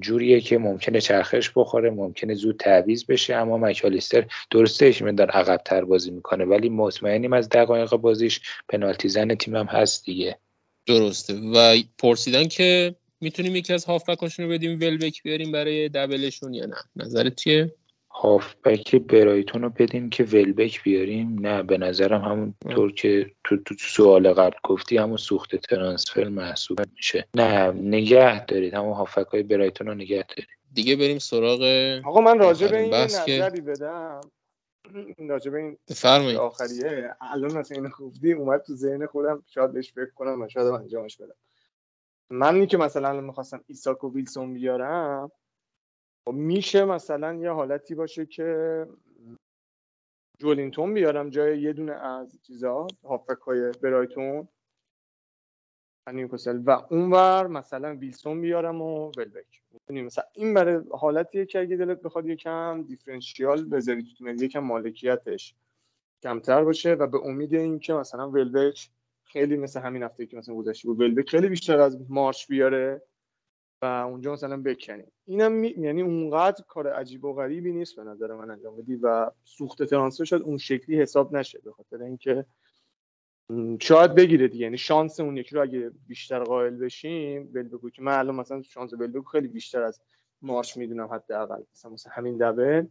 جوریه 0.00 0.40
که 0.40 0.58
ممکنه 0.58 1.00
چرخش 1.00 1.50
بخوره 1.56 1.90
ممکنه 1.90 2.34
زود 2.34 2.56
تعویز 2.56 3.06
بشه 3.06 3.34
اما 3.34 3.58
مکالیستر 3.58 4.26
درسته 4.50 4.86
ایش 4.86 5.02
عقب 5.02 5.84
بازی 5.84 6.10
می‌کنه 6.10 6.44
ولی 6.44 6.68
مطمئنیم 6.68 7.32
از 7.32 7.48
دقایق 7.48 7.90
بازیش 7.90 8.40
پنالتی 8.68 9.08
زن 9.08 9.34
تیمم 9.34 9.66
هست 9.66 10.04
دیگه. 10.04 10.38
درسته. 10.86 11.34
و 11.34 11.76
پرسیدن 11.98 12.48
که 12.48 12.94
می‌تونیم 13.20 13.56
یکی 13.56 13.72
از 13.72 13.84
هافبکاشون 13.84 14.44
رو 14.44 14.52
بدیم 14.52 14.80
ولبک 14.80 15.22
بیاریم 15.22 15.52
برای 15.52 15.88
دبلشون 15.88 16.54
یا 16.54 16.66
نه؟ 16.66 16.76
نظرت 16.96 17.34
چیه؟ 17.34 17.74
هافبک 18.14 18.96
برایتون 18.96 19.62
رو 19.62 19.70
بدیم 19.70 20.10
که 20.10 20.24
ولبک 20.24 20.82
بیاریم. 20.82 21.38
نه 21.40 21.62
به 21.62 21.78
نظرم 21.78 22.20
همون 22.20 22.54
طور 22.70 22.92
که 22.92 23.32
تو, 23.44 23.56
تو 23.56 23.74
سوال 23.78 24.32
قبل 24.32 24.56
گفتی 24.62 24.96
همون 24.96 25.16
سوخت 25.16 25.56
ترانسفر 25.56 26.28
محسوب 26.28 26.78
میشه. 26.96 27.28
نه 27.34 27.70
نگه 27.70 28.44
دارید. 28.44 28.74
همون 28.74 28.92
هافبک 28.92 29.26
های 29.26 29.42
برایتون 29.42 29.86
رو 29.86 29.94
نگه 29.94 30.24
دارید. 30.28 30.48
دیگه 30.72 30.96
بریم 30.96 31.18
سراغ 31.18 31.62
آقا 32.04 32.20
من 32.20 32.38
راجع 32.38 32.70
به 32.70 32.80
این 32.80 32.94
نظری 32.94 33.60
بدم. 33.60 34.20
راجب 35.18 35.54
این 35.54 35.78
بفرمایید. 35.90 36.38
آخریه. 36.38 37.14
الان 37.20 37.58
مثلا 37.58 37.76
این 37.76 37.90
خوبی 37.90 38.32
اومد 38.32 38.62
تو 38.62 38.74
ذهن 38.74 39.06
خودم. 39.06 39.42
شاید 39.46 39.72
بهش 39.72 39.92
فکر 39.92 40.10
کنم 40.14 40.42
و 40.42 40.48
شاید 40.48 40.66
انجامش 40.66 41.16
بدم. 41.16 41.34
من 42.30 42.66
که 42.66 42.76
مثلا 42.76 43.08
الان 43.08 43.24
می‌خواستم 43.24 43.64
ایساک 43.66 44.04
و 44.04 44.14
ویلسون 44.14 44.54
بیارم 44.54 45.30
میشه 46.26 46.84
مثلا 46.84 47.34
یه 47.34 47.50
حالتی 47.50 47.94
باشه 47.94 48.26
که 48.26 48.86
جولینتون 50.38 50.94
بیارم 50.94 51.30
جای 51.30 51.60
یه 51.60 51.72
دونه 51.72 51.92
از 51.92 52.38
چیزا 52.42 52.86
هافبک 53.04 53.38
های 53.38 53.72
برایتون. 53.82 54.48
نیوکاسل 56.12 56.62
و 56.66 56.70
اونور 56.90 57.46
مثلا 57.46 57.96
ویلسون 57.96 58.40
بیارم 58.40 58.82
و 58.82 59.12
ولبک 59.16 59.62
مثلا 59.90 60.24
این 60.32 60.54
برای 60.54 60.80
حالتیه 60.90 61.46
که 61.46 61.60
اگه 61.60 61.76
دلت 61.76 62.02
بخواد 62.02 62.26
یکم 62.26 62.82
differential 62.82 63.64
بذاری 63.64 64.14
تو 64.18 64.28
یکم 64.28 64.60
مالکیتش 64.60 65.54
کمتر 66.22 66.64
باشه 66.64 66.92
و 66.92 67.06
به 67.06 67.18
امید 67.24 67.54
اینکه 67.54 67.92
مثلا 67.92 68.30
ولبک 68.30 68.90
خیلی 69.24 69.56
مثل 69.56 69.80
همین 69.80 70.02
هفته 70.02 70.26
که 70.26 70.36
مثلا 70.36 70.54
گذشته 70.54 70.88
بود 70.88 71.00
ولبک 71.00 71.30
خیلی 71.30 71.48
بیشتر 71.48 71.80
از 71.80 72.10
مارش 72.10 72.46
بیاره. 72.46 73.02
و 73.82 73.86
اونجا 73.86 74.32
مثلا 74.32 74.62
بکنیم 74.62 75.12
اینم 75.26 75.52
می... 75.52 75.68
یعنی 75.68 76.02
اونقدر 76.02 76.64
کار 76.68 76.88
عجیب 76.88 77.24
و 77.24 77.34
غریبی 77.34 77.72
نیست 77.72 77.96
به 77.96 78.04
نظر 78.04 78.34
من 78.34 78.50
انجام 78.50 78.76
بدی 78.76 78.96
و 78.96 79.30
سوخت 79.44 79.82
ترانسفر 79.82 80.24
شاید 80.24 80.42
اون 80.42 80.58
شکلی 80.58 81.00
حساب 81.00 81.36
نشه 81.36 81.60
به 81.64 81.72
خاطر 81.72 82.02
اینکه 82.02 82.44
شاید 83.80 84.14
بگیره 84.14 84.48
دیگه. 84.48 84.64
یعنی 84.64 84.78
شانس 84.78 85.20
اون 85.20 85.36
یکی 85.36 85.54
رو 85.54 85.62
اگه 85.62 85.90
بیشتر 86.06 86.42
قائل 86.42 86.76
بشیم 86.76 87.52
بگو 87.52 87.90
که 87.90 88.02
من 88.02 88.18
الان 88.18 88.34
مثلا 88.34 88.62
شانس 88.62 88.94
بگو 88.94 89.22
خیلی 89.22 89.48
بیشتر 89.48 89.82
از 89.82 90.00
مارش 90.42 90.76
می‌دونم 90.76 91.06
حداقل. 91.06 91.62
مثلا 91.72 91.90
مثلا 91.90 92.12
همین 92.12 92.36
دبل. 92.36 92.86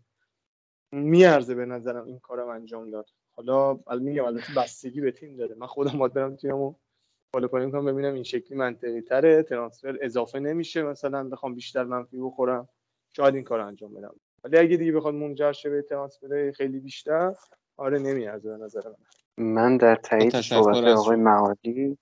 میارزه 0.91 1.55
به 1.55 1.65
نظرم 1.65 2.05
این 2.05 2.19
کارم 2.19 2.47
انجام 2.47 2.91
داد. 2.91 3.09
حالا 3.31 3.79
میگم 3.99 4.25
البته 4.25 4.53
بستگی 4.57 5.01
به 5.01 5.11
تیم 5.11 5.37
داره. 5.37 5.55
من 5.55 5.67
خودم 5.67 5.99
باید 5.99 6.13
برم 6.13 6.35
تیممو 6.35 6.75
فالو 7.33 7.47
کنیم 7.47 7.71
کنم 7.71 7.85
ببینم 7.85 8.13
این 8.13 8.23
شکلی 8.23 8.57
منطقی 8.57 9.01
تره 9.01 9.43
ترانسفر 9.43 9.97
اضافه 10.01 10.39
نمیشه 10.39 10.83
مثلا 10.83 11.29
بخوام 11.29 11.55
بیشتر 11.55 11.83
منفی 11.83 12.17
بخورم 12.17 12.69
شاید 13.15 13.35
این 13.35 13.43
کار 13.43 13.59
انجام 13.59 13.93
بدم. 13.93 14.15
ولی 14.43 14.57
اگه 14.57 14.77
دیگه 14.77 14.91
بخواد 14.91 15.13
منجر 15.13 15.51
شه 15.51 15.69
به 15.69 15.81
ترانسفر 15.81 16.51
خیلی 16.51 16.79
بیشتر 16.79 17.35
آره 17.77 17.99
نمیارزه 17.99 18.57
به 18.57 18.63
نظر 18.63 18.81
من. 18.87 19.45
من 19.45 19.77
در 19.77 19.95
تایید 19.95 20.41
صحبت 20.41 20.83
آقای 20.83 21.15
معالی 21.15 21.97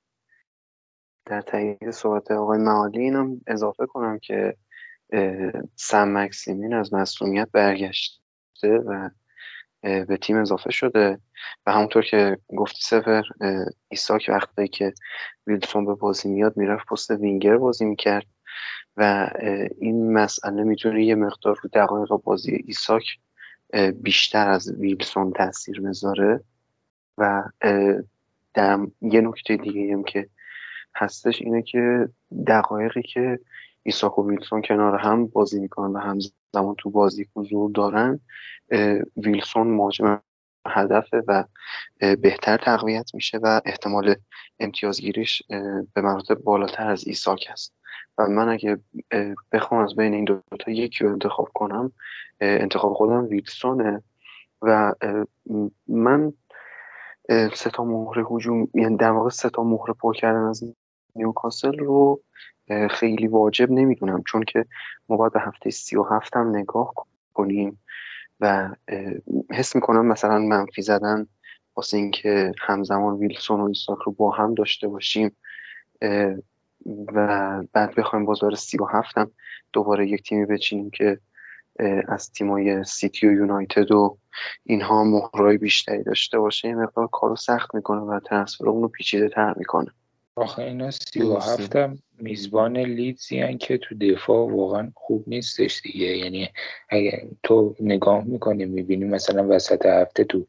در 1.26 1.42
تایید 1.42 1.92
صحبت 1.92 2.32
آقای 2.32 2.60
معالی 2.60 3.00
اینم 3.00 3.42
اضافه 3.48 3.86
کنم 3.86 4.20
که 4.20 4.58
سم 5.76 6.18
مکسیمین 6.18 6.74
از 6.74 6.94
مصدومیت 6.94 7.50
برگشته 7.52 8.78
و 8.86 9.10
به 9.82 10.18
تیم 10.22 10.38
اضافه 10.38 10.72
شده. 10.72 11.20
و 11.66 11.72
همونطور 11.72 12.04
که 12.04 12.38
گفتی 12.58 12.82
سفر 12.82 13.24
ایساک 13.90 14.26
وقتی 14.30 14.68
که 14.68 14.94
ویلسون 15.48 15.86
به 15.86 15.96
بازی 15.96 16.30
میاد 16.30 16.58
می‌رفت 16.58 16.88
پست 16.88 17.12
وینگر 17.12 17.58
بازی 17.58 17.86
می‌کرد. 17.86 18.26
و 18.98 19.30
این 19.80 20.14
مسئله 20.14 20.64
می‌تونه 20.64 21.06
یه 21.06 21.16
مقدار 21.16 21.60
رو 21.64 21.70
دقایق 21.74 22.10
بازی 22.10 22.64
ایساک 22.68 23.04
بیشتر 23.94 24.50
از 24.50 24.72
ویلسون 24.72 25.32
تاثیر 25.34 25.82
بذاره. 25.82 26.44
و 27.18 27.44
در 28.54 28.80
یه 29.02 29.22
نکته 29.22 29.58
دیگه 29.58 29.94
هم 29.94 30.04
که 30.04 30.30
هستش 30.96 31.42
اینه 31.42 31.62
که 31.62 32.10
دقایقی 32.48 33.02
که 33.02 33.40
ایساک 33.84 34.20
و 34.20 34.30
ویلسون 34.30 34.62
کنار 34.62 35.00
هم 35.00 35.28
بازی 35.28 35.60
می‌کنن 35.60 35.94
و 35.94 36.00
همزمان 36.56 36.76
تو 36.78 36.90
بازی 36.90 37.28
حضور 37.36 37.72
دارن 37.72 38.20
ویلسون 39.18 39.68
مهاجم 39.68 40.22
هدفه 40.68 41.24
و 41.28 41.44
بهتر 42.00 42.58
تقویت 42.58 43.16
میشه 43.16 43.38
و 43.38 43.62
احتمال 43.66 44.16
امتیازگیریش 44.60 45.44
به 45.94 46.02
مراتب 46.02 46.36
بالاتر 46.36 46.88
از 46.88 47.08
ایساک 47.08 47.48
هست. 47.50 47.74
و 48.18 48.28
من 48.28 48.50
اگه 48.50 48.78
بخوام 49.52 49.84
از 49.84 49.96
بین 49.96 50.14
این 50.14 50.26
دوتا 50.26 50.72
یکی 50.72 51.04
رو 51.04 51.12
انتخاب 51.12 51.50
کنم 51.54 51.92
انتخاب 52.42 52.94
خودم 52.94 53.26
ویلسونه 53.26 54.04
و 54.62 54.94
من 55.88 56.34
سه 57.54 57.70
تا 57.70 57.84
مهره 57.84 58.26
هجوم 58.32 58.68
یعنی 58.74 58.98
در 58.98 59.12
واقع 59.12 59.30
سه 59.30 59.50
تا 59.50 59.64
مهره 59.64 59.94
پر 59.94 60.14
کردن 60.14 60.44
از 60.44 60.64
نیوکاسل 61.16 61.78
رو 61.78 62.22
خیلی 62.90 63.28
واجب 63.28 63.72
نمی‌دونم 63.72 64.24
چون 64.24 64.44
که 64.44 64.66
ما 65.10 65.18
باید 65.18 65.34
به 65.34 65.42
هفته 65.42 65.70
سی 65.70 65.96
و 65.96 66.04
هفت 66.04 66.36
هم 66.36 66.56
نگاه 66.56 66.94
کنیم 67.34 67.80
و 68.40 68.70
حس 69.52 69.76
می‌کنم 69.76 70.06
مثلا 70.06 70.40
منفی 70.40 70.82
زدن 70.82 71.28
واسه 71.76 71.98
اینکه 71.98 72.52
همزمان 72.62 73.16
ویلسون 73.16 73.62
و 73.62 73.64
ایساک 73.64 73.98
رو 73.98 74.12
با 74.12 74.32
هم 74.32 74.54
داشته 74.54 74.88
باشیم 74.88 75.36
و 77.14 77.64
بعد 77.74 77.96
بخوایم 77.96 78.26
بازار 78.26 78.56
سی 78.56 78.78
و 78.78 78.86
هفتم 78.86 79.32
دوباره 79.74 80.10
یک 80.10 80.24
تیمی 80.24 80.46
بچینیم 80.46 80.90
که 80.90 81.20
از 82.08 82.32
تیمای 82.32 82.84
سیتی 82.84 83.28
و 83.28 83.32
یونایتد 83.32 83.92
و 83.92 84.18
اینها 84.64 85.04
مهرای 85.04 85.58
بیشتری 85.58 86.04
داشته 86.04 86.40
باشه 86.40 86.68
این 86.68 86.78
مقدار 86.78 87.08
کارو 87.08 87.36
سخت 87.36 87.76
می‌کنه 87.76 88.00
و 88.00 88.20
transfer 88.20 88.66
رو 88.66 88.88
پیچیده 88.88 89.30
تر 89.30 89.54
می‌کنه. 89.58 89.92
آخه 90.36 90.62
اینا 90.62 90.92
سی 90.92 91.22
و 91.22 91.36
هفتم 91.36 91.98
میزبان 92.22 92.78
لیدزی 92.78 93.58
که 93.58 93.78
تو 93.78 93.96
دفاع 93.96 94.52
واقعا 94.52 94.92
خوب 94.96 95.24
نیستش 95.28 95.82
دیگه. 95.82 96.18
یعنی 96.18 96.50
اگه 96.90 97.28
تو 97.44 97.76
نگاه 97.80 98.24
می‌کنی 98.24 98.66
می‌بینی 98.66 99.06
مثلا 99.06 99.48
وسط 99.50 99.86
هفته 99.86 100.24
تو 100.24 100.46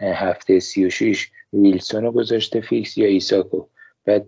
هفته 0.00 0.60
سی 0.60 0.86
و 0.86 0.90
شیش 0.90 1.30
ویلسون 1.52 2.02
رو 2.04 2.12
گذاشته 2.12 2.60
فیکس 2.60 2.98
یا 2.98 3.06
ایساکو. 3.06 3.66
بعد 4.04 4.26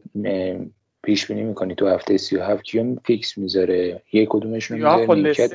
پیش 1.02 1.26
بینی 1.26 1.42
می‌کنی 1.42 1.74
تو 1.74 1.88
هفته 1.88 2.16
سی 2.16 2.37
و 2.37 2.42
هفت 2.42 2.62
کیو 2.62 2.96
فیکس 3.04 3.38
می‌ذاره؟ 3.38 4.02
یک 4.12 4.28
کدومشون 4.30 4.76
می‌ذاره 4.76 5.14
نیمکت 5.14 5.54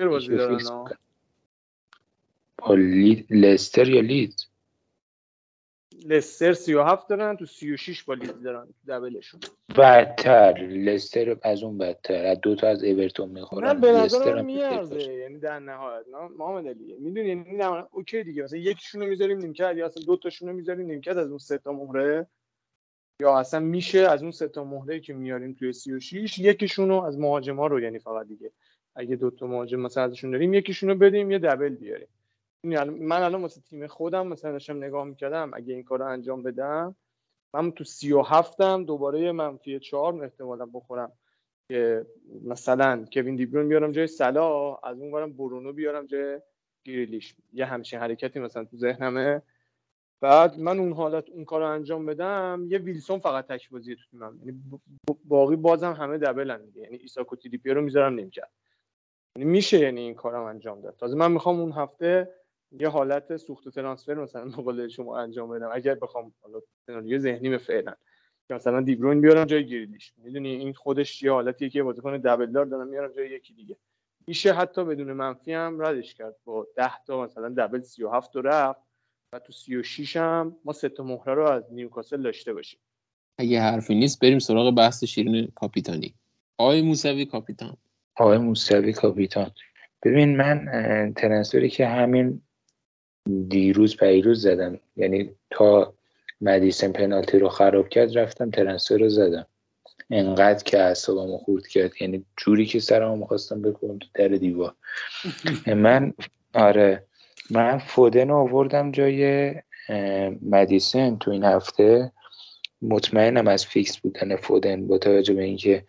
با 2.57 2.75
لستر 3.29 3.89
یا 3.89 4.01
لید 4.01 4.48
لستر 6.05 6.53
37 6.53 7.09
دارن 7.09 7.37
تو 7.37 7.45
36 7.45 8.03
با 8.03 8.13
لید 8.13 8.41
دارن 8.43 8.67
دبلشون. 8.87 9.39
بدتر 9.77 10.53
لستر 10.57 11.37
از 11.41 11.63
اون 11.63 11.77
بدتر. 11.77 12.25
از 12.25 12.41
دو 12.41 12.55
تا 12.55 12.67
از 12.67 12.83
اورتون 12.83 13.29
می‌خورن. 13.29 13.67
من 13.67 13.81
به 13.81 13.91
نظر 13.91 14.41
میارزه 14.41 15.13
یعنی 15.13 15.39
در 15.39 15.59
نهایت 15.59 16.05
محمد 16.37 16.67
علی 16.67 16.95
می‌دونی 16.99 17.27
یعنی 17.27 17.63
اوکی 17.91 18.23
دیگه. 18.23 18.43
مثلا 18.43 18.59
یکیشونو 18.59 19.05
می‌ذاریم 19.05 19.37
نیمکت 19.37 19.73
یا 19.75 19.85
اصلا 19.85 20.03
دو 20.03 20.17
تاشونو 20.17 20.53
می‌ذاریم 20.53 20.85
نیمکت 20.85 21.17
از 21.17 21.29
اون 21.29 21.37
سه 21.37 21.57
تا 21.57 21.71
مهره 21.71 22.27
یا 23.21 23.39
اصلا 23.39 23.59
میشه 23.59 23.99
از 23.99 24.21
اون 24.21 24.31
سه 24.31 24.47
تا 24.47 24.63
مهره 24.63 24.99
که 24.99 25.13
میاریم 25.13 25.53
توی 25.53 25.73
36 25.73 26.39
یکیشونو 26.39 27.01
از 27.01 27.19
مهاجما 27.19 27.67
رو 27.67 27.81
یعنی 27.81 27.99
فقط 27.99 28.27
دیگه. 28.27 28.51
اگه 28.95 29.15
دو 29.15 29.31
تا 29.31 29.47
مهاجم 29.47 29.79
مثلا 29.79 30.03
ازشون 30.03 30.31
داریم 30.31 30.53
یکیشونو 30.53 30.95
بدیم 30.95 31.31
یه 31.31 31.39
دبل 31.39 31.69
بیاریم. 31.69 32.07
من 32.63 33.21
الان 33.23 33.41
مثل 33.41 33.61
تیم 33.61 33.87
خودم 33.87 34.27
مثلا 34.27 34.51
داشتم 34.51 34.77
نگاه 34.77 35.03
می‌کردم 35.03 35.51
اگه 35.53 35.73
این 35.73 35.83
کار 35.83 35.99
رو 35.99 36.05
انجام 36.05 36.43
بدم 36.43 36.95
من 37.53 37.71
تو 37.71 37.83
سی 37.83 38.13
و 38.13 38.21
هفتم 38.21 38.85
دوباره 38.85 39.31
منفی 39.31 39.79
چهار 39.79 40.23
احتمالا 40.23 40.65
بخورم. 40.65 41.11
که 41.71 42.05
مثلا 42.43 43.05
کوین 43.13 43.35
دیبرون 43.35 43.69
بیارم 43.69 43.91
جای 43.91 44.07
سلا 44.07 44.75
از 44.75 44.99
اون 44.99 45.11
برم 45.11 45.33
برونو 45.33 45.73
بیارم 45.73 46.05
جای 46.05 46.39
گریلیش. 46.85 47.35
یه 47.53 47.65
همچین 47.65 47.99
حرکتی 47.99 48.39
مثلا 48.39 48.65
تو 48.65 48.77
ذهنمه. 48.77 49.41
بعد 50.21 50.59
من 50.59 50.79
اون 50.79 50.93
حالت 50.93 51.29
اون 51.29 51.45
کار 51.45 51.61
رو 51.61 51.67
انجام 51.67 52.05
بدم 52.05 52.65
یه 52.69 52.77
ویلسون 52.77 53.19
فقط 53.19 53.47
تک 53.47 53.69
بازی 53.69 53.95
تو 53.95 54.01
تیمم. 54.11 54.39
یعنی 54.39 54.63
باقی 55.25 55.55
بازم 55.55 55.93
همه 55.93 56.17
دبلن 56.17 56.65
دیگه. 56.65 56.81
یعنی 56.81 56.97
ایساکو 56.97 57.35
تریپیر 57.35 57.73
رو 57.73 57.81
می‌ذارم 57.81 58.15
نمی‌کرد 58.15 58.51
یعنی 59.35 59.49
میشه 59.49 59.79
یعنی 59.79 60.01
این 60.01 60.13
کارم 60.13 60.43
انجام 60.43 60.81
داد. 60.81 60.95
تازه 60.95 61.17
من 61.17 61.31
می‌خوام 61.31 61.59
اون 61.59 61.71
هفته 61.71 62.35
یه 62.71 62.89
حالت 62.89 63.37
سوخت 63.37 63.69
ترانسفر 63.69 64.13
مثلا 64.13 64.45
مقابل 64.45 64.87
شما 64.87 65.17
انجام 65.17 65.49
بدم. 65.49 65.69
اگر 65.73 65.95
بخوام 65.95 66.33
حالا 66.41 66.61
سناریو 66.85 67.19
ذهنی 67.19 67.49
به 67.49 67.57
فعلا 67.57 67.93
که 68.47 68.53
مثلا 68.53 68.81
دیبروین 68.81 69.21
بیارم 69.21 69.45
جای 69.45 69.65
گریلیش. 69.65 70.13
می‌دونی؟ 70.17 70.49
این 70.49 70.73
خودش 70.73 71.23
یه 71.23 71.31
حالتیه 71.31 71.69
که 71.69 71.83
بازیکن 71.83 72.17
دبل 72.17 72.45
دار 72.45 72.65
دارم 72.65 72.87
میارم 72.87 73.11
جای 73.11 73.29
یکی 73.29 73.53
دیگه. 73.53 73.77
میشه 74.27 74.53
حتی 74.53 74.85
بدون 74.85 75.13
منفی 75.13 75.53
هم 75.53 75.81
ردش 75.81 76.13
کرد. 76.13 76.35
با 76.45 76.67
10 76.75 76.91
تا 77.07 77.23
مثلا 77.23 77.49
دبل 77.49 77.81
37 77.81 78.35
رو 78.35 78.41
رفت 78.41 78.81
و 79.33 79.39
تو 79.39 79.53
36 79.53 80.17
هم 80.17 80.55
ما 80.65 80.73
سه 80.73 80.89
تا 80.89 81.03
مهره 81.03 81.33
رو 81.33 81.47
از 81.47 81.73
نیوکاسل 81.73 82.21
داشته 82.21 82.53
باشیم. 82.53 82.79
اگه 83.37 83.61
حرفی 83.61 83.95
نیست 83.95 84.19
بریم 84.21 84.39
سراغ 84.39 84.75
بحث 84.75 85.03
شیرین 85.03 85.51
کاپیتانی. 85.55 86.15
آقای 86.57 86.81
موسوی 86.81 87.25
کاپیتان. 87.25 87.77
آقای 88.15 88.37
موسوی 88.37 88.93
کاپیتان. 88.93 89.51
ببین 90.03 90.37
من 90.37 91.13
ترنسفری 91.15 91.69
که 91.69 91.87
همین 91.87 92.41
دیروز 93.47 93.97
پیروز 93.97 94.41
زدم. 94.41 94.79
یعنی 94.97 95.29
تا 95.49 95.93
مدیسن 96.41 96.91
پنالتی 96.91 97.39
رو 97.39 97.49
خراب 97.49 97.89
کرد 97.89 98.17
رفتم 98.17 98.49
ترنسفر 98.49 98.97
رو 98.97 99.09
زدم. 99.09 99.45
انقدر 100.09 100.63
که 100.63 100.79
اعصابمو 100.79 101.37
خورد 101.37 101.67
کرد. 101.67 101.91
یعنی 102.01 102.25
جوری 102.37 102.65
که 102.65 102.79
سرمو 102.79 103.15
می‌خواستم 103.15 103.61
بکنم 103.61 103.99
تو 103.99 104.07
در 104.13 104.27
دیوار. 104.27 104.75
من 105.75 106.13
آره 106.53 107.03
من 107.49 107.77
فودن 107.77 108.31
آوردم 108.31 108.91
جای 108.91 109.53
مدیسن 110.41 111.17
تو 111.17 111.31
این 111.31 111.43
هفته. 111.43 112.11
مطمئنم 112.81 113.47
از 113.47 113.65
فیکس 113.65 113.97
بودن 113.97 114.35
فودن 114.35 114.87
با 114.87 114.97
توجه 114.97 115.33
به 115.33 115.43
اینکه 115.43 115.85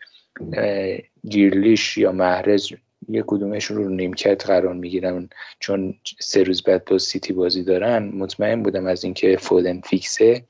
گیرلیش 1.29 1.99
یا 1.99 2.13
محرز 2.13 2.73
یه 3.09 3.25
کدومشون 3.27 3.77
رو 3.77 3.89
نیمکت 3.89 4.47
قرار 4.47 4.75
می‌گیرن. 4.75 5.29
چون 5.59 5.95
سه 6.21 6.43
روز 6.43 6.63
بعد 6.63 6.85
با 6.85 6.99
سیتی 6.99 7.33
بازی 7.33 7.63
دارن 7.63 8.09
مطمئن 8.09 8.63
بودم 8.63 8.87
از 8.87 9.05
اینکه 9.05 9.37
فودن 9.37 9.81
فیکسه. 9.81 10.45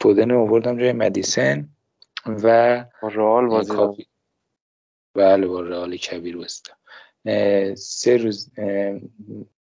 فودن 0.00 0.30
رو 0.30 0.40
آوردم 0.40 0.78
جای 0.78 0.92
مدیسن 0.92 1.68
و 2.26 2.84
رئال 3.02 3.46
بازی 3.46 4.06
بله 5.14 5.46
با 5.46 5.60
رئال 5.60 5.96
کبیر 5.96 6.36
بسته 6.36 6.72
سه 7.74 8.16
روز 8.16 8.50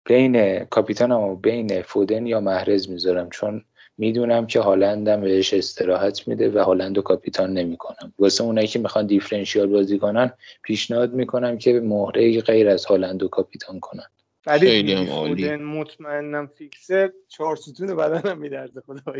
بین 0.06 0.66
کاپیتانم 0.66 1.20
و 1.20 1.36
بین 1.36 1.82
فودن 1.82 2.26
یا 2.26 2.40
محرز 2.40 2.90
می‌ذارم. 2.90 3.30
چون 3.30 3.66
می‌دونم 3.98 4.48
که 4.48 4.60
هالندم 4.60 5.22
بهش 5.22 5.54
استراحت 5.54 6.28
میده 6.28 6.50
و 6.50 6.60
هالند 6.60 6.98
و 6.98 7.02
کاپیتان 7.02 7.54
نمی‌کنم. 7.54 8.14
واسه 8.20 8.44
اونایی 8.44 8.68
که 8.68 8.80
می‌خوان 8.80 9.06
دیفرنشیال 9.06 9.68
بازی 9.68 10.00
کنن 10.00 10.34
پیشنهاد 10.64 11.14
می‌کنم 11.14 11.58
که 11.58 11.80
مهره 11.80 12.42
غیر 12.42 12.70
از 12.70 12.86
هالند 12.86 13.24
و 13.24 13.28
کاپیتان 13.28 13.80
کنن. 13.80 14.06
خیلی 14.48 14.94
هم 14.94 15.10
عالی. 15.10 15.56
مطمئنم 15.56 16.48
فیکسه. 16.48 17.14
چهار 17.28 17.56
ستون 17.56 17.96
بدنم 17.96 18.38
میدرده 18.38 18.82
خدا 18.82 19.14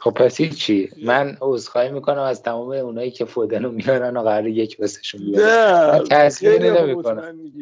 خب 0.00 0.10
پس 0.10 0.42
چی. 0.42 0.90
من 1.06 1.36
عذرخواهی 1.40 1.90
می‌کنم 1.90 2.22
از 2.22 2.42
تمام 2.42 2.70
اونایی 2.70 3.10
که 3.10 3.24
فودنو 3.24 3.70
میارن 3.70 4.16
و 4.16 4.22
قرار 4.22 4.48
یک 4.48 4.78
بسشون 4.78 5.20
بیارن. 5.20 6.04
تصویر 6.10 6.72
نمی‌کنم. 6.72 7.52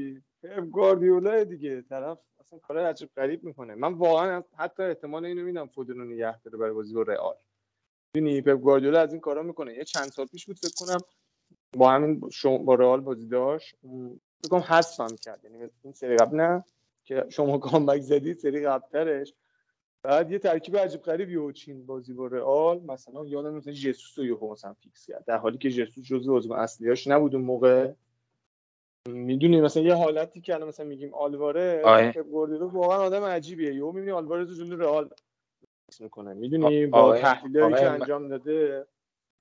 پپ 0.43 0.65
گواردیولا 0.71 1.45
دیگه 1.45 1.83
طرف 1.83 2.19
اصلا 2.51 2.59
کار 2.59 2.79
عجب 2.79 3.09
غریب 3.17 3.45
می‌کنه. 3.45 3.75
من 3.75 3.93
واقعا 3.93 4.43
حتی 4.57 4.83
احتمال 4.83 5.25
اینو 5.25 5.43
میدم 5.43 5.67
فودنو 5.67 6.05
نگه 6.05 6.43
داره 6.43 6.59
برای 6.59 6.73
بازی 6.73 6.95
با 6.95 7.03
رئال. 7.03 7.35
ببینی 8.15 8.41
پپ 8.41 8.51
گواردیولا 8.51 9.01
از 9.01 9.13
این 9.13 9.21
کارا 9.21 9.43
می‌کنه. 9.43 9.75
یه 9.75 9.85
چند 9.85 10.11
سال 10.11 10.27
پیش 10.27 10.47
بود 10.47 10.59
فکر 10.59 10.75
کنم 10.87 10.99
با 11.77 11.91
همین 11.91 12.21
با 12.65 12.75
رئال 12.75 13.01
بازی 13.01 13.29
داشت. 13.29 13.77
فکر 14.43 14.51
کنم 14.51 14.61
حذفم 14.61 15.17
کرد. 15.17 15.45
یعنی 15.45 15.69
این 15.83 15.93
سری 15.93 16.17
قبل 16.17 16.37
نه 16.37 16.65
که 17.05 17.27
شما 17.29 17.59
comeback 17.59 18.01
زدید 18.01 18.39
سری 18.39 18.67
قبلترش. 18.67 19.35
بعد 20.03 20.31
یه 20.31 20.39
ترکیب 20.39 20.77
عجیب 20.77 21.03
غریبی 21.03 21.37
و 21.37 21.53
چین 21.53 21.87
بازی 21.87 22.13
با 22.13 22.27
رئال. 22.27 22.81
مثلا 22.81 23.27
یادم 23.27 23.55
مثلا 23.55 23.73
جسوس 23.73 24.19
رو 24.19 24.25
یهو 24.25 24.53
مثلا 24.53 24.75
فیکس 24.75 25.07
کرد. 25.07 25.25
در 25.25 25.37
حالی 25.37 25.59
که 25.59 25.71
جسوس 25.71 26.05
جزو 26.05 26.37
عضو 26.37 26.53
اصلیاش 26.53 27.07
نبود 27.07 27.35
اون 27.35 27.45
موقع. 27.45 27.93
می‌دونی 29.09 29.61
مثلا 29.61 29.83
یه 29.83 29.95
حالتی 29.95 30.41
که 30.41 30.55
الان 30.55 30.69
مثلا 30.69 30.87
میگیم 30.87 31.15
آلواره 31.15 31.83
که 32.13 32.23
گوردیلو 32.23 32.69
واقعا 32.69 32.99
آدم 32.99 33.25
عجیبیه. 33.25 33.75
یهو 33.75 33.93
می‌بینی 33.93 34.11
آلوارز 34.13 34.59
جلو 34.59 34.77
رئال 34.77 35.11
می‌کنه. 36.01 36.35
می‌دونی 36.35 36.87
با 36.87 37.19
تحلیلی 37.19 37.75
که 37.75 37.91
انجام 37.91 38.29
داده. 38.29 38.87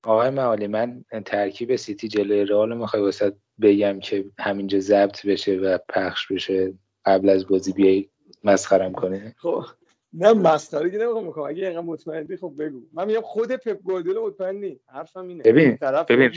آقای 0.04 0.30
معالی 0.30 0.66
من 0.66 1.04
ترکیب 1.26 1.76
سیتی 1.76 2.08
جلوی 2.08 2.44
رئال 2.44 2.76
می‌خوای 2.76 3.02
واسه 3.02 3.32
بگم 3.62 4.00
که 4.00 4.24
همینجا 4.38 4.78
ضبط 4.78 5.26
بشه 5.26 5.56
و 5.56 5.78
پخش 5.88 6.32
بشه. 6.32 6.74
قبل 7.04 7.28
از 7.28 7.46
بازی 7.46 7.72
بیای 7.72 8.08
مسخرم 8.44 8.92
کنه 8.92 9.34
خب 9.38 9.64
نه 10.12 10.32
مسخره 10.32 10.90
که 10.90 10.98
نمی‌خوام 10.98 11.26
بکنم. 11.26 11.44
اگه 11.44 11.66
اینقدر 11.66 11.86
مطمئنی 11.86 12.36
خب 12.36 12.52
بگو. 12.58 12.80
من 12.92 13.06
میگم 13.06 13.20
خود 13.20 13.52
پپ 13.52 13.82
گواردیولا 13.82 14.26
مطمئن 14.26 14.56
نی. 14.56 14.80
حرفم 14.86 15.28
اینه. 15.28 15.42
ببین 15.42 15.76
طرف 15.76 16.10
ببین 16.10 16.30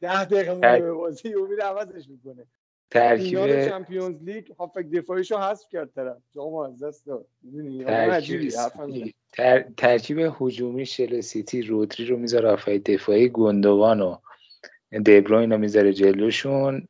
10 0.00 0.24
دقیقه 0.24 0.52
مونده 0.52 0.80
به 0.80 0.92
بازی 0.92 1.34
و 1.34 1.46
میره 1.46 1.62
عوضش 1.62 2.08
می‌کنه. 2.08 2.46
ترکیب 2.90 3.68
Champions 3.68 4.22
League 4.22 4.52
هافبک 4.58 4.90
دفاعیشو 4.90 5.38
حذف 5.38 5.68
کرد 5.72 5.90
طرف. 5.94 6.16
شما 6.34 6.66
از 6.66 6.82
دست 6.82 7.06
داد. 7.06 7.26
ترکیب 7.86 8.50
تر... 9.32 9.64
ترکیب 9.76 10.18
هجومی 10.40 10.86
شل 10.86 11.20
سیتی 11.20 11.62
رودری 11.62 12.06
رو 12.06 12.16
می‌ذاره 12.16 12.50
هافبک 12.50 12.82
دفاعی 12.84 13.28
گوندوان 13.28 14.00
و 14.00 14.16
دبروین 15.06 15.52
رو 15.52 15.58
می‌ذاره 15.58 15.92
جلوشون. 15.92 16.88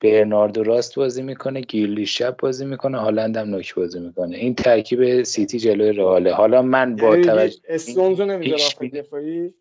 برناردو 0.00 0.62
راست 0.62 0.94
بازی 0.94 1.22
می‌کنه 1.22 1.60
گیرلیش 1.60 2.06
چپ 2.06 2.36
بازی 2.36 2.64
می‌کنه 2.64 2.98
هالند 2.98 3.36
هم 3.36 3.48
نوک 3.48 3.74
بازی 3.74 4.00
می‌کنه. 4.00 4.36
این 4.36 4.54
ترکیب 4.54 5.22
سیتی 5.22 5.58
جلوی 5.58 5.92
رئاله. 5.92 6.32
حالا 6.32 6.62
من 6.62 6.96
با 6.96 7.08
یعنی 7.10 7.24
توجه 7.24 7.60
استونز 7.68 8.20
نمی‌ذاره 8.20 8.88
دفاعی؟ 8.88 9.54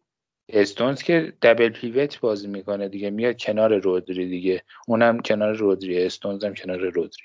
استونز 0.50 1.04
که 1.04 1.34
دبل 1.42 1.70
پیوت 1.70 2.20
بازی 2.20 2.48
می‌کنه 2.48 2.90
دیگه 2.90 3.10
میاد 3.10 3.38
کنار 3.38 3.78
رودری 3.78 4.30
دیگه. 4.30 4.64
اونم 4.88 5.20
کنار 5.20 5.54
رودری 5.54 6.06
استونز 6.06 6.44
هم 6.44 6.54
کنار 6.54 6.80
رودری. 6.80 7.24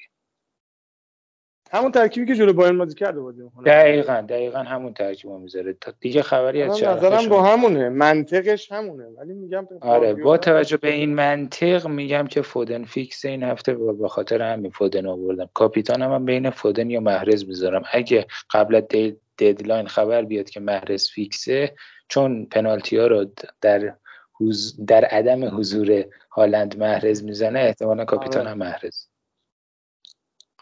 همون 1.74 1.92
ترکیبی 1.92 2.26
که 2.26 2.35
جلو 2.35 2.52
بایرن 2.52 2.78
بازی 2.78 2.94
کرده 2.94 3.20
بازی 3.20 3.42
می‌کنه 3.42 3.64
دقیقاً 3.64 4.26
دقیقاً 4.28 4.58
همون 4.58 4.94
ترکیبو 4.94 5.38
می‌ذاره. 5.38 5.76
دیگه 6.00 6.22
خبری 6.22 6.62
از 6.62 6.82
نظرم 6.82 7.28
با 7.28 7.42
همونه. 7.42 7.88
منطقش 7.88 8.72
همونه. 8.72 9.04
ولی 9.04 9.32
میگم 9.32 9.68
آره 9.80 10.14
با 10.14 10.38
توجه 10.38 10.76
به 10.76 10.92
این 10.92 11.14
منطق 11.14 11.88
میگم 11.88 12.26
که 12.26 12.42
فودن 12.42 12.85
فیکس 12.85 13.24
این 13.24 13.42
هفته 13.42 13.74
به 13.74 14.08
خاطر 14.08 14.42
همین 14.42 14.70
فودن 14.70 15.06
آوردم. 15.06 15.50
کاپیتانم 15.54 16.12
هم 16.12 16.24
بین 16.24 16.50
فودن 16.50 16.90
یا 16.90 17.00
محرز 17.00 17.44
می‌ذارم. 17.48 17.82
اگه 17.92 18.26
قبل 18.50 18.80
ددلاین 19.38 19.87
خبر 19.87 20.22
بیاد 20.22 20.50
که 20.50 20.61
محرز 20.61 21.11
فیکسه 21.11 21.74
چون 22.12 22.44
پنالتی 22.46 22.96
ها 22.96 23.07
رو 23.07 23.27
در 23.61 23.94
در 24.87 25.05
عدم 25.05 25.59
حضور 25.59 26.05
هالند 26.31 26.79
محرز 26.79 27.25
می‌زنه 27.25 27.61
احتمالا 27.61 28.05
کاپیتان 28.05 28.46
هم 28.46 28.59
محرز. 28.59 29.07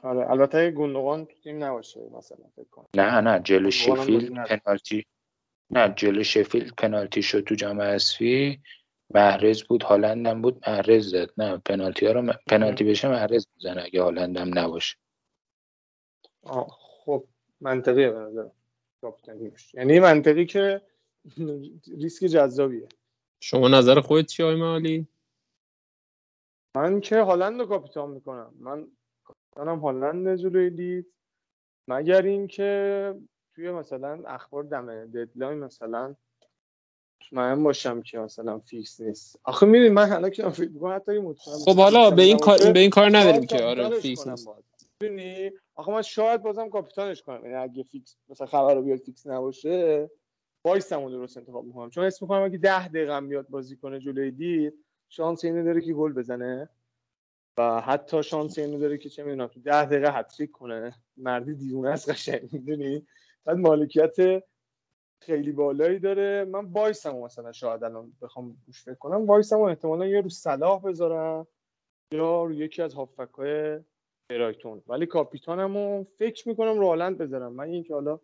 آره 0.02 0.30
البته 0.30 0.70
گوندوغان 0.70 1.28
تیم 1.42 1.64
نباشه 1.64 2.00
مثلا 2.12 2.38
فکر 2.56 2.68
کنم. 2.70 2.86
نه 2.94 3.20
نه 3.20 3.40
جلو 3.40 3.70
شفیل 3.70 4.42
پنالتی 4.42 5.06
نه 5.70 5.92
جلو 5.96 6.22
شفیل 6.22 6.72
پنالتی 6.78 7.22
شد 7.22 7.40
تو 7.40 7.54
جام 7.54 7.80
اسفی 7.80 8.60
محرز 9.14 9.62
بود 9.62 9.82
هالند 9.82 10.26
هم 10.26 10.42
بود 10.42 10.68
محرز 10.68 11.10
زد. 11.10 11.30
نه 11.38 11.56
پنالتی 11.56 12.06
ها 12.06 12.12
رو 12.12 12.32
پنالتی 12.46 12.84
بشه 12.84 13.08
محرز 13.08 13.46
می‌زنه 13.56 13.82
اگه 13.82 14.02
هالند 14.02 14.36
هم 14.36 14.58
نباشه. 14.58 14.96
آه 16.42 16.78
خب 16.80 17.24
منطقیه 17.60 18.10
به 18.10 18.50
یعنی 19.74 20.00
منطقی 20.00 20.46
که 20.46 20.82
ریسک 22.02 22.26
جذابیه. 22.26 22.88
شما 23.40 23.68
نظر 23.68 24.00
خودت 24.00 24.26
چی 24.26 24.42
آقای 24.42 24.56
معالی 24.56 25.06
من 26.76 27.00
که 27.00 27.20
هالند 27.20 27.60
رو 27.60 27.66
کاپیتان 27.66 28.10
می‌کنم. 28.10 28.54
من 28.58 28.86
کاپیتانم 29.24 29.78
هالند 29.78 30.36
جلوی 30.36 30.70
لیدز 30.70 31.06
مگر 31.88 32.22
اینکه 32.22 33.14
توی 33.54 33.70
مثلا 33.70 34.22
اخبار 34.26 34.64
دم 34.64 35.06
deadline 35.06 35.58
مثلا 35.58 36.14
مطمئن 37.22 37.62
باشم 37.62 38.02
که 38.02 38.18
مثلا 38.18 38.58
فیکس 38.58 39.00
نیست. 39.00 39.40
آخه 39.44 39.66
می‌دونی 39.66 39.90
من 39.90 40.08
حالا 40.08 40.30
که 40.30 40.48
فکر 40.48 40.68
می‌کنم 40.68 40.96
حتی 40.96 41.18
مطمئن 41.18 41.58
خب 41.58 41.76
حالا 41.76 42.10
به 42.10 42.22
این 42.22 42.38
کار 42.38 42.72
به 42.72 42.80
این 42.80 42.90
کار 42.90 43.16
نداریم 43.16 43.46
که 43.46 43.62
آره 43.62 44.00
فیکس 44.00 44.26
نیست. 44.26 44.48
آخه 45.74 45.92
من 45.92 46.02
شاید 46.02 46.42
بازم 46.42 46.68
کاپیتانش 46.68 47.22
کنم. 47.22 47.44
یعنی 47.44 47.56
اگه 47.56 47.82
فیکس 47.82 48.16
مثلا 48.28 48.46
خبر 48.46 48.74
رو 48.74 48.82
بیاد 48.82 48.98
فیکس 48.98 49.26
نباشه 49.26 50.10
vice 50.64 50.95
مو 50.95 51.10
درست 51.10 51.36
انتخاب 51.36 51.64
می‌کنم. 51.64 51.90
چون 51.90 52.04
اسم 52.04 52.24
می‌کنم 52.24 52.42
اگه 52.42 52.58
ده 52.58 52.88
دقیقه 52.88 53.20
بیاد 53.20 53.48
بازی 53.48 53.76
کنه 53.76 54.00
جلوی 54.00 54.30
لیدز 54.30 54.74
شانس 55.08 55.44
اینو 55.44 55.64
داره 55.64 55.80
که 55.80 55.92
گل 55.92 56.12
بزنه. 56.12 56.68
و 57.58 57.80
حتی 57.80 58.22
شانس 58.22 58.58
اینو 58.58 58.78
داره 58.78 58.98
که 58.98 59.08
چه 59.08 59.24
می‌دونم 59.24 59.46
تو 59.46 59.60
ده 59.60 59.84
دقیقه 59.84 60.12
هتریک 60.12 60.50
کنه. 60.50 60.94
مرتیکه 61.16 61.54
دیوونه 61.54 61.88
است 61.88 62.10
قشنگ 62.10 62.52
می‌دونی؟ 62.52 63.06
بعد 63.44 63.56
مالکیت 63.56 64.44
خیلی 65.22 65.52
بالایی 65.52 65.98
داره. 65.98 66.44
من 66.44 66.64
vice 66.64 67.06
م 67.06 67.16
مثلا 67.16 67.52
شاید 67.52 67.84
الان 67.84 68.12
بخوام 68.22 68.56
گوش 68.66 68.84
فکر 68.84 68.94
کنم. 68.94 69.26
vice 69.26 69.53
م 69.53 69.60
احتمالا 69.60 70.06
یا 70.06 70.20
رو 70.20 70.28
صلاح 70.28 70.82
بذارم 70.82 71.46
یا 72.12 72.44
رو 72.44 72.52
یکی 72.52 72.82
از 72.82 72.94
هافکای 72.94 73.80
برایتون. 74.30 74.82
ولی 74.86 75.06
کاپیتانمو 75.06 76.04
فکر 76.04 76.48
می‌کنم 76.48 76.78
رو 76.78 77.14
بذارم. 77.14 77.52
من 77.52 77.64
اینکه 77.64 77.94
حالا 77.94 78.20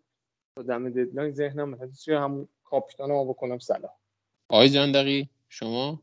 تا 0.56 0.62
دم 0.62 0.90
ددلاین 0.90 1.30
ذهنم 1.30 1.68
مثلا 1.68 2.24
همون 2.24 2.48
کاپیتان 2.64 3.10
رو 3.10 3.24
بکنم 3.24 3.58
سلام 3.58 3.92
آقای 4.50 4.68
جندقی 4.68 5.28
شما؟ 5.48 6.02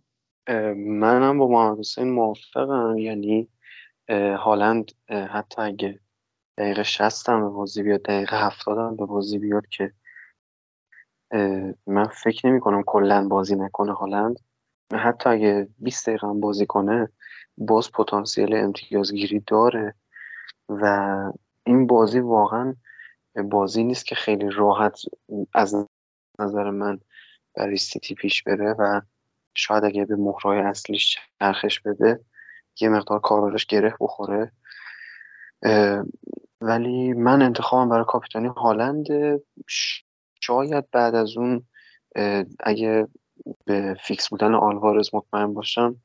منم 0.75 1.37
با 1.37 1.47
محمد 1.47 1.79
حسین 1.79 2.09
موافقم. 2.09 2.97
یعنی 2.97 3.49
هالند 4.37 4.91
حتی 5.09 5.61
اگه 5.61 5.99
دقیقه 6.57 6.83
60 6.83 7.29
هم 7.29 7.41
به 7.41 7.49
بازی 7.49 7.83
بیاد 7.83 8.01
دقیقه 8.01 8.45
70 8.45 8.77
هم 8.77 8.95
به 8.95 9.05
بازی 9.05 9.37
بیاد 9.37 9.67
که 9.67 9.93
من 11.87 12.07
فکر 12.07 12.47
نمی 12.47 12.59
کنم 12.59 12.83
کلا 12.83 13.27
بازی 13.27 13.55
نکنه 13.55 13.93
هالند. 13.93 14.39
حتی 14.93 15.29
اگه 15.29 15.69
20 15.79 16.09
دقیقه 16.09 16.27
هم 16.27 16.39
بازی 16.39 16.65
کنه 16.65 17.09
باز 17.57 17.91
پتانسیل 17.91 18.55
امتیازگیری 18.55 19.43
داره 19.47 19.95
و 20.69 20.85
این 21.63 21.87
بازی 21.87 22.19
واقعا 22.19 22.75
بازی 23.35 23.83
نیست 23.83 24.05
که 24.05 24.15
خیلی 24.15 24.49
راحت 24.49 24.99
از 25.53 25.87
نظر 26.39 26.69
من 26.69 26.99
برای 27.55 27.77
سیتی 27.77 28.15
پیش 28.15 28.43
بره 28.43 28.73
و 28.73 29.01
شاید 29.55 29.83
اگه 29.83 30.05
به 30.05 30.15
مهرهای 30.15 30.59
اصلیش 30.59 31.17
چرخش 31.39 31.79
بده 31.79 32.19
یه 32.81 32.89
مقدار 32.89 33.19
کارارش 33.19 33.65
گره 33.65 33.95
بخوره. 33.99 34.51
ولی 36.61 37.13
من 37.13 37.41
انتخابم 37.41 37.89
برای 37.89 38.05
کاپیتانی 38.07 38.47
هالند. 38.47 39.07
شاید 40.39 40.91
بعد 40.91 41.15
از 41.15 41.37
اون 41.37 41.67
اگه 42.59 43.07
به 43.65 43.97
فیکس 44.03 44.29
بودن 44.29 44.55
آلوارز 44.55 45.09
مطمئن 45.13 45.53
باشم 45.53 45.95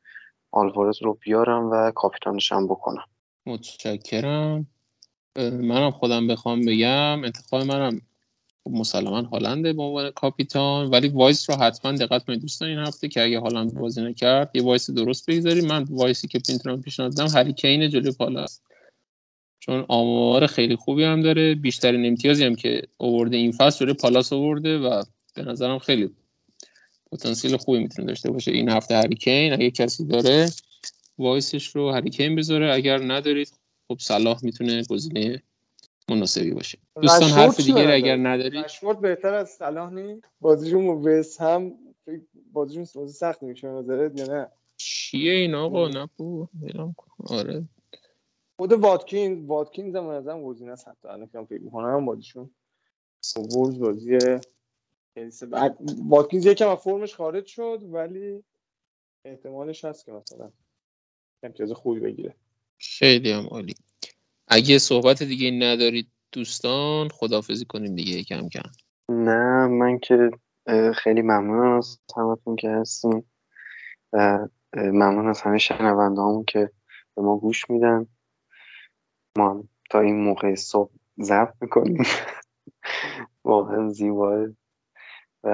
آلوارز 0.51 1.03
رو 1.03 1.15
بیارم 1.15 1.71
و 1.71 1.91
کاپیتانشم 1.91 2.67
بکنم. 2.67 3.05
متشکرم. 3.47 4.67
منم 5.39 5.91
خودم 5.91 6.27
بخوام 6.27 6.65
بگم 6.65 7.25
انتخاب 7.25 7.63
منم 7.63 8.01
مسلما 8.67 9.23
هالنده 9.23 9.73
به 9.73 9.83
عنوان 9.83 10.11
کاپیتان 10.11 10.91
ولی 10.91 11.09
vice 11.09 11.51
رو 11.51 11.57
حتما 11.57 11.93
دقت 11.93 12.25
کنید. 12.25 12.41
دوستان 12.41 12.69
این 12.69 12.79
هفته 12.79 13.09
که 13.09 13.23
اگه 13.23 13.39
هالند 13.39 13.75
بازی 13.75 14.03
نکرد 14.03 14.51
یه 14.55 14.63
vice 14.63 14.91
درست 14.91 15.31
بگذارید 15.31 15.65
من 15.65 15.83
vice 15.91 16.21
ی 16.21 16.29
که 16.29 16.41
می‌تونم 16.49 16.83
پیشنهاد 16.83 17.13
بدم 17.13 17.29
هری 17.29 17.53
کین 17.53 17.91
جلوی 17.91 18.13
پالاس. 18.13 18.61
چون 19.61 19.85
آمار 19.89 20.47
خیلی 20.47 20.77
خوبی 20.77 21.05
هم 21.05 21.21
داره. 21.21 21.55
بیشترین 21.55 22.07
امتیازی 22.07 22.45
هم 22.45 22.55
که 22.55 22.83
اوورده 22.97 23.37
این 23.37 23.53
فصل 23.53 23.79
جلوی 23.79 23.95
پالاس 23.95 24.33
آورده 24.33 24.79
و 24.79 25.03
به 25.35 25.43
نظرم 25.43 25.79
خیلی 25.79 26.11
پتانسیل 27.13 27.57
خوبی 27.57 27.79
می‌تونه 27.79 28.09
داشته 28.09 28.31
باشه 28.31 28.51
این 28.51 28.69
هفته 28.69 28.97
هریکین 28.97 29.53
اگه 29.53 29.71
کسی 29.71 30.05
داره 30.05 30.51
وایسش 31.19 31.67
رو 31.67 31.93
هریکین 31.93 32.37
بذاره. 32.37 32.75
اگر 32.75 33.13
ندارید 33.13 33.53
خب 33.89 33.99
صلاح 34.01 34.45
می‌تونه 34.45 34.83
گزینه 34.91 35.43
مناسبی 36.11 36.51
باشه. 36.51 36.79
دوستان 37.03 37.31
حرف 37.31 37.57
دیگه 37.57 37.93
اگر 37.93 38.17
ندارید 38.17 38.65
رشفورد 38.65 39.01
بهتر 39.01 39.35
از 39.35 39.51
صلاح 39.51 39.93
نی 39.93 40.23
بازیشون 40.41 40.87
وست 40.87 41.41
هم 41.41 41.79
بازیشون 42.53 42.87
بازی 42.95 43.13
سخت 43.13 43.43
میشه 43.43 43.69
نظرت 43.69 44.19
یا 44.19 44.27
نه؟ 44.27 44.49
چیه 44.77 45.33
این 45.33 45.55
آقا؟ 45.55 45.89
نه 45.89 46.09
آره. 47.27 47.69
خود 48.57 48.73
واتکین 48.73 49.47
واتکینز 49.47 49.97
هم 49.97 50.07
از 50.07 50.29
هم 50.29 50.43
گزینه 50.43 50.73
است. 50.73 50.89
حتی 50.89 51.09
الان 51.09 51.29
که 51.29 51.45
فکر 51.45 51.63
می‌کنم 51.63 52.07
بازیشون. 52.07 52.51
وولز 53.37 53.79
بازی 53.79 54.19
بعد 55.51 55.79
واتکینز 56.09 56.47
یکم 56.47 56.69
از 56.69 56.79
فرمش 56.79 57.15
خارج 57.15 57.47
شد 57.47 57.83
ولی 57.83 58.45
احتمالش 59.25 59.85
هست 59.85 60.05
که 60.05 60.13
مثلا 60.13 60.51
امتیاز 61.43 61.73
خوبی 61.73 62.01
بگیره. 62.01 62.35
خیلی 62.79 63.33
هم 63.33 63.47
عالی. 63.47 63.75
اگه 64.49 64.79
صحبت 64.79 65.23
دیگه 65.23 65.51
ندارید 65.51 66.09
دوستان 66.33 67.09
خدافزی 67.09 67.65
کنیم 67.65 67.95
دیگه 67.95 68.25
کم 68.25 68.49
کم. 68.49 68.71
نه 69.09 69.67
من 69.67 69.99
که 69.99 70.31
خیلی 70.95 71.23
ممنونم 71.23 71.77
از 71.77 71.99
همتون 72.17 72.57
که 72.57 72.71
هستیم 72.71 73.31
و 74.13 74.49
ممنون 74.77 75.29
از 75.29 75.41
همه 75.41 75.59
شنونده 75.59 76.21
همون 76.21 76.45
که 76.45 76.71
به 77.17 77.23
ما 77.23 77.37
گوش 77.39 77.71
میدن. 77.71 78.07
ما 79.39 79.65
تا 79.91 80.01
این 80.01 80.17
موقع 80.17 80.55
صبح 80.55 80.91
ضبط 81.21 81.55
می‌کنیم. 81.61 82.03
واقعا 83.45 83.89
زیباه 83.89 84.47
و 85.45 85.49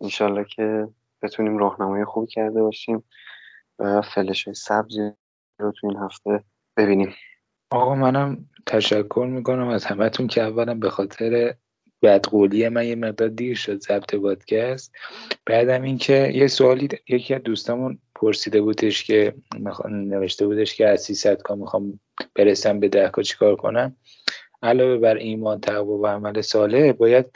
انشالله 0.00 0.44
که 0.44 0.88
بتونیم 1.22 1.58
راهنمایی 1.58 2.04
خوب 2.04 2.28
کرده 2.28 2.62
باشیم 2.62 3.04
و 3.78 4.02
فلش 4.02 4.44
های 4.44 4.54
سبزی 4.54 5.10
رو 5.58 5.72
تو 5.72 5.86
این 5.86 5.96
هفته 5.96 6.44
ببینیم. 6.76 7.14
آقا 7.70 7.94
منم 7.94 8.48
تشکر 8.66 9.26
می‌کنم 9.30 9.68
از 9.68 9.84
همتون 9.84 10.26
که 10.26 10.42
اولا 10.42 10.74
به 10.74 10.90
خاطر 10.90 11.54
بدقولی 12.02 12.68
من 12.68 12.86
یه 12.86 12.94
مقدار 12.94 13.28
دیر 13.28 13.56
شد 13.56 13.80
ضبط 13.80 14.14
پادکست. 14.14 14.92
بعدم 15.46 15.82
اینکه 15.82 16.32
یه 16.34 16.46
سوالی 16.46 16.88
یکی 17.08 17.34
از 17.34 17.42
دوستامون 17.42 17.98
پرسیده 18.14 18.60
بودش 18.60 19.04
که 19.04 19.34
نوشته 19.90 20.46
بودش 20.46 20.74
که 20.74 20.88
از 20.88 21.02
300 21.02 21.42
کا 21.42 21.54
می‌خوام 21.54 22.00
برسم 22.34 22.80
به 22.80 22.88
ده 22.88 23.08
کا 23.08 23.22
چیکار 23.22 23.56
کنم. 23.56 23.96
علاوه 24.62 24.96
بر 24.96 25.16
ایمان 25.16 25.60
تقوا 25.60 25.98
و 25.98 26.06
عمل 26.06 26.40
صالح 26.40 26.92
باید 26.92 27.26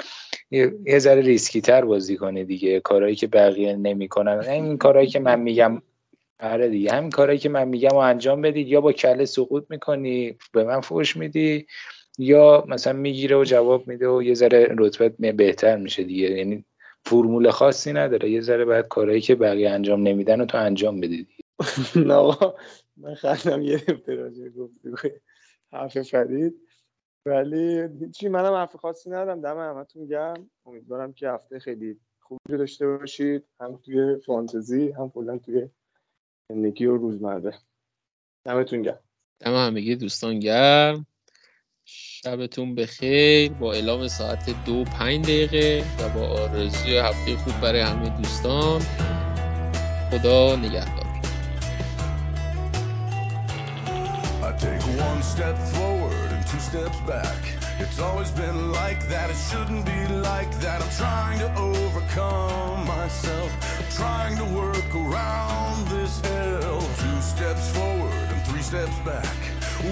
یه 0.50 0.98
ذره 0.98 1.20
ریسکی 1.20 1.60
تر 1.60 1.84
بازی 1.84 2.16
کنه 2.16 2.44
دیگه. 2.44 2.80
کارهایی 2.80 3.16
که 3.16 3.26
بقیه 3.26 3.76
نمی‌کنن. 3.76 4.44
این 4.48 4.78
کارهایی 4.78 5.08
که 5.08 5.20
من 5.20 5.40
میگم 5.40 5.82
آره 6.40 6.68
دیگه 6.68 6.92
همین 6.92 7.10
کارهایی 7.10 7.38
که 7.38 7.48
من 7.48 7.68
میگم 7.68 7.88
و 7.88 7.96
انجام 7.96 8.42
بدید 8.42 8.68
یا 8.68 8.80
با 8.80 8.92
کله 8.92 9.24
سقوط 9.24 9.64
می‌کنی 9.70 10.38
به 10.52 10.64
من 10.64 10.80
فوش 10.80 11.16
میدی 11.16 11.66
یا 12.18 12.64
مثلا 12.68 12.92
می‌گیره 12.92 13.36
و 13.36 13.44
جواب 13.44 13.88
میده 13.88 14.08
و 14.08 14.22
یه 14.22 14.34
ذره 14.34 14.74
رتبت 14.78 15.16
بهتر 15.16 15.76
میشه 15.76 16.02
دیگه. 16.02 16.30
یعنی 16.30 16.64
فرمول 17.04 17.50
خاصی 17.50 17.92
نداره 17.92 18.30
یه 18.30 18.40
ذره 18.40 18.64
باید 18.64 18.88
کارهایی 18.88 19.20
که 19.20 19.34
بقیه 19.34 19.70
انجام 19.70 20.02
نمیدن 20.02 20.40
و 20.40 20.46
تو 20.46 20.58
انجام 20.58 21.00
بدی 21.00 21.26
نه 21.96 22.36
من 22.96 23.14
خندم 23.14 23.62
یه 23.62 23.82
راجع 24.06 24.48
گفتگوی 24.48 25.10
حرف 25.72 26.02
فرید 26.02 26.54
ولی 27.26 27.88
هیچی 28.00 28.28
منم 28.28 28.52
حرف 28.52 28.76
خاصی 28.76 29.10
ندارم 29.10 29.40
دم 29.40 29.58
همتون 29.58 30.06
گرم. 30.06 30.50
امیدوارم 30.66 31.12
که 31.12 31.28
هفته 31.28 31.58
خیلی 31.58 32.00
خوبی 32.20 32.58
داشته 32.58 32.86
باشید 32.86 33.44
هم 33.60 33.80
توی 33.84 34.16
فانتزی 34.26 34.90
هم 34.90 35.10
کلا 35.10 35.38
توی 35.38 35.68
زندگی 36.48 36.86
و 36.86 36.96
روزمره. 36.96 37.58
دمتون 38.44 38.82
گرم. 38.82 38.98
دم 39.40 39.54
همگی 39.54 39.96
دوستان 39.96 40.38
گرم. 40.40 41.06
شبتون 41.84 42.74
بخیر. 42.74 43.52
با 43.52 43.72
اعلام 43.72 44.08
ساعت 44.08 44.64
دو 44.64 44.84
پنج 44.84 45.24
دقیقه 45.24 45.84
و 45.98 46.08
با 46.08 46.28
آرزوی 46.28 46.98
هفته 46.98 47.36
خوب 47.36 47.60
برای 47.60 47.80
همه 47.80 48.08
دوستان. 48.08 48.80
خدا 50.10 50.56
نگهدار. 50.56 51.06
Two 56.50 56.60
steps 56.60 57.00
back. 57.10 57.65
It's 57.78 58.00
always 58.00 58.30
been 58.30 58.72
like 58.72 59.06
that, 59.08 59.28
it 59.28 59.36
shouldn't 59.36 59.84
be 59.84 60.06
like 60.08 60.50
that. 60.60 60.82
I'm 60.82 60.90
trying 60.96 61.38
to 61.40 61.48
overcome 61.60 62.86
myself, 62.86 63.50
trying 63.94 64.36
to 64.38 64.44
work 64.44 64.94
around 64.94 65.86
this 65.88 66.20
hell. 66.20 66.80
Two 66.80 67.20
steps 67.20 67.70
forward 67.76 68.12
and 68.32 68.42
three 68.46 68.62
steps 68.62 68.98
back. 69.00 69.26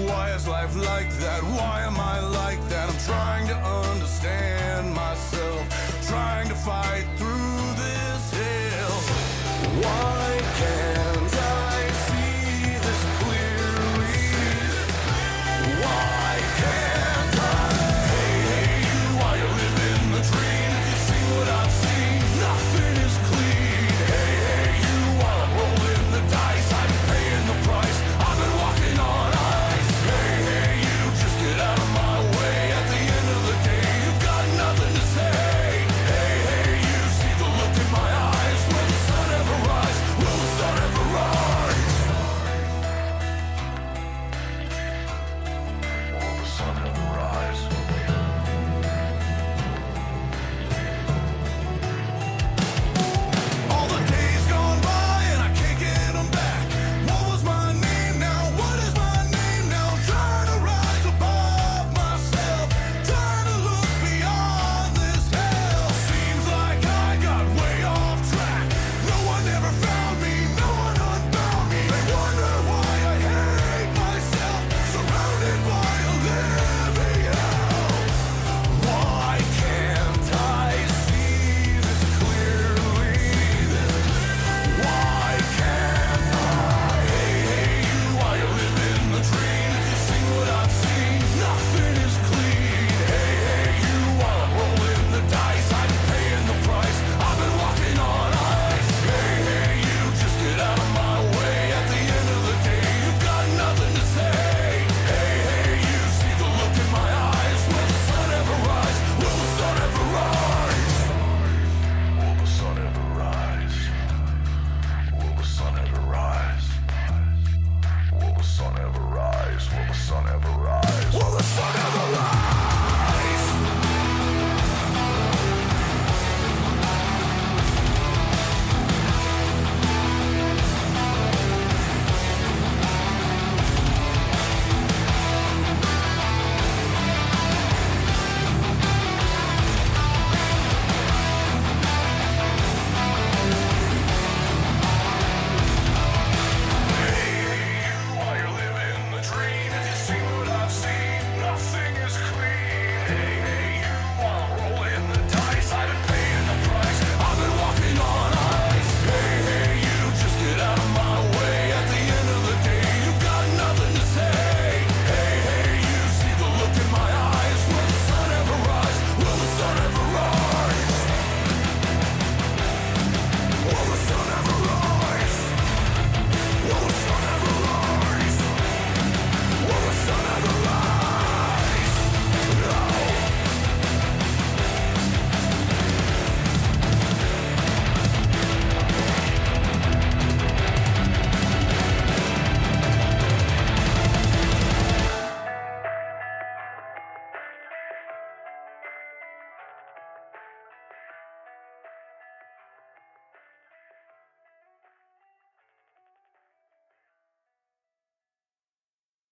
Why 0.07 0.31
is 0.33 0.47
life 0.47 0.75
like 0.75 1.11
that? 1.19 1.43
Why 1.43 1.81
am 1.81 1.99
I 1.99 2.19
like 2.21 2.61
that? 2.69 2.89
I'm 2.89 2.99
trying 3.05 3.47
to 3.49 3.55
understand 3.55 4.91
myself, 4.91 6.07
trying 6.07 6.49
to 6.49 6.55
fight 6.55 7.05
through 7.17 7.61
this 7.83 8.23
hell. 8.33 8.97
Why 9.83 10.41
can't 10.57 11.04